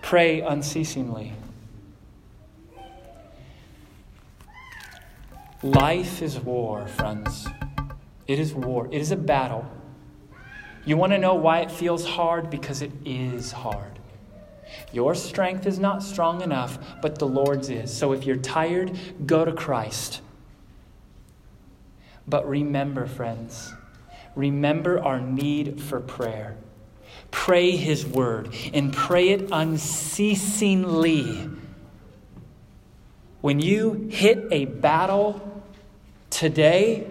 pray 0.02 0.40
unceasingly. 0.40 1.32
Life 5.62 6.22
is 6.22 6.38
war, 6.38 6.86
friends. 6.86 7.46
It 8.26 8.38
is 8.38 8.54
war. 8.54 8.86
It 8.90 9.00
is 9.00 9.10
a 9.10 9.16
battle. 9.16 9.66
You 10.86 10.96
want 10.96 11.12
to 11.12 11.18
know 11.18 11.34
why 11.34 11.60
it 11.60 11.70
feels 11.70 12.06
hard? 12.06 12.48
Because 12.48 12.80
it 12.80 12.92
is 13.04 13.52
hard. 13.52 13.98
Your 14.90 15.14
strength 15.14 15.66
is 15.66 15.78
not 15.78 16.02
strong 16.02 16.40
enough, 16.40 16.78
but 17.02 17.18
the 17.18 17.26
Lord's 17.26 17.68
is. 17.68 17.94
So 17.94 18.12
if 18.12 18.24
you're 18.24 18.36
tired, 18.36 18.98
go 19.26 19.44
to 19.44 19.52
Christ. 19.52 20.22
But 22.26 22.48
remember, 22.48 23.06
friends, 23.06 23.74
remember 24.34 24.98
our 25.02 25.20
need 25.20 25.78
for 25.78 26.00
prayer. 26.00 26.56
Pray 27.30 27.72
His 27.72 28.06
word 28.06 28.54
and 28.72 28.94
pray 28.94 29.28
it 29.28 29.50
unceasingly. 29.52 31.50
When 33.42 33.60
you 33.60 34.08
hit 34.10 34.46
a 34.50 34.64
battle 34.66 35.49
today, 36.40 37.06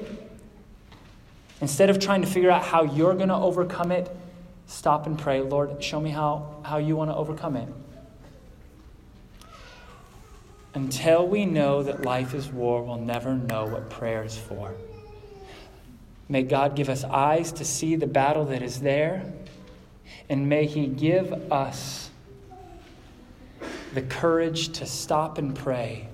instead 1.62 1.92
of 1.92 2.00
trying 2.00 2.20
to 2.20 2.28
figure 2.28 2.50
out 2.50 2.64
how 2.64 2.82
you're 2.82 3.14
going 3.14 3.30
to 3.30 3.36
overcome 3.36 3.92
it, 3.92 4.10
stop 4.66 5.06
and 5.06 5.20
pray, 5.20 5.40
Lord, 5.40 5.84
show 5.84 6.00
me 6.00 6.10
how, 6.10 6.56
how 6.64 6.80
you 6.80 6.96
want 6.96 7.12
to 7.12 7.16
overcome 7.16 7.56
it. 7.56 7.68
Until 10.74 11.28
we 11.28 11.46
know 11.46 11.84
that 11.84 12.02
life 12.02 12.34
is 12.34 12.48
war, 12.48 12.82
we'll 12.82 12.98
never 12.98 13.36
know 13.36 13.68
what 13.68 13.92
prayer 13.92 14.24
is 14.24 14.36
for. 14.36 14.74
May 16.28 16.42
God 16.42 16.76
give 16.76 16.90
us 16.90 17.04
eyes 17.04 17.52
to 17.52 17.66
see 17.66 17.96
the 17.96 18.08
battle 18.08 18.46
that 18.46 18.64
is 18.64 18.80
there, 18.80 19.32
and 20.28 20.50
may 20.50 20.66
He 20.66 20.88
give 20.88 21.52
us 21.52 22.10
the 23.94 24.02
courage 24.02 24.70
to 24.70 24.88
stop 24.88 25.38
and 25.38 25.56
pray 25.56 26.10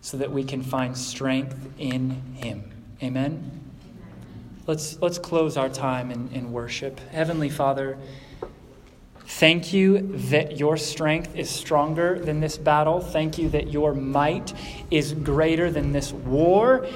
so 0.00 0.16
that 0.16 0.30
we 0.30 0.44
can 0.44 0.62
find 0.62 0.96
strength 0.96 1.68
in 1.78 2.10
Him. 2.34 2.70
Amen. 3.02 3.58
Let's, 4.66 5.00
let's 5.00 5.18
close 5.18 5.56
our 5.56 5.68
time 5.68 6.10
in, 6.10 6.28
in 6.32 6.52
worship. 6.52 7.00
Heavenly 7.10 7.48
Father, 7.48 7.96
thank 9.20 9.72
you 9.72 9.98
that 10.28 10.58
your 10.58 10.76
strength 10.76 11.34
is 11.34 11.48
stronger 11.48 12.18
than 12.18 12.40
this 12.40 12.58
battle. 12.58 13.00
Thank 13.00 13.38
you 13.38 13.48
that 13.50 13.70
your 13.70 13.94
might 13.94 14.52
is 14.90 15.14
greater 15.14 15.70
than 15.70 15.92
this 15.92 16.12
war. 16.12 16.86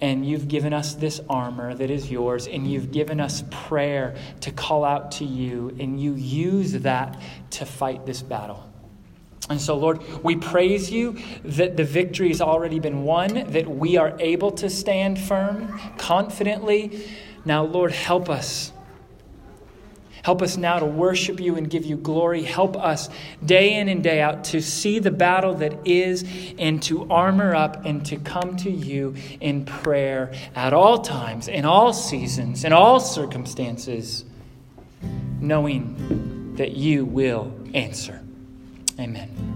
And 0.00 0.26
you've 0.26 0.48
given 0.48 0.72
us 0.72 0.94
this 0.94 1.20
armor 1.30 1.74
that 1.74 1.88
is 1.88 2.10
yours, 2.10 2.48
and 2.48 2.70
you've 2.70 2.90
given 2.90 3.20
us 3.20 3.44
prayer 3.50 4.16
to 4.40 4.50
call 4.50 4.84
out 4.84 5.12
to 5.12 5.24
you, 5.24 5.74
and 5.78 6.00
you 6.00 6.14
use 6.14 6.72
that 6.72 7.22
to 7.50 7.64
fight 7.64 8.04
this 8.04 8.20
battle. 8.20 8.71
And 9.52 9.60
so, 9.60 9.76
Lord, 9.76 10.02
we 10.24 10.36
praise 10.36 10.90
you 10.90 11.18
that 11.44 11.76
the 11.76 11.84
victory 11.84 12.28
has 12.28 12.40
already 12.40 12.80
been 12.80 13.04
won, 13.04 13.52
that 13.52 13.68
we 13.68 13.96
are 13.96 14.16
able 14.18 14.50
to 14.52 14.68
stand 14.68 15.18
firm 15.18 15.78
confidently. 15.96 17.06
Now, 17.44 17.64
Lord, 17.64 17.92
help 17.92 18.28
us 18.28 18.72
Help 20.22 20.40
us 20.40 20.56
now 20.56 20.78
to 20.78 20.86
worship 20.86 21.40
you 21.40 21.56
and 21.56 21.68
give 21.68 21.84
you 21.84 21.96
glory. 21.96 22.42
Help 22.44 22.76
us 22.76 23.08
day 23.44 23.74
in 23.74 23.88
and 23.88 24.04
day 24.04 24.20
out 24.20 24.44
to 24.44 24.62
see 24.62 25.00
the 25.00 25.10
battle 25.10 25.54
that 25.54 25.74
is 25.84 26.24
and 26.58 26.80
to 26.84 27.10
armor 27.10 27.54
up 27.54 27.84
and 27.84 28.06
to 28.06 28.16
come 28.16 28.56
to 28.58 28.70
you 28.70 29.16
in 29.40 29.64
prayer 29.64 30.32
at 30.54 30.72
all 30.72 31.00
times, 31.00 31.48
in 31.48 31.64
all 31.64 31.92
seasons, 31.92 32.64
in 32.64 32.72
all 32.72 33.00
circumstances, 33.00 34.24
knowing 35.40 36.54
that 36.56 36.76
you 36.76 37.04
will 37.04 37.52
answer. 37.74 38.21
Amen. 38.98 39.51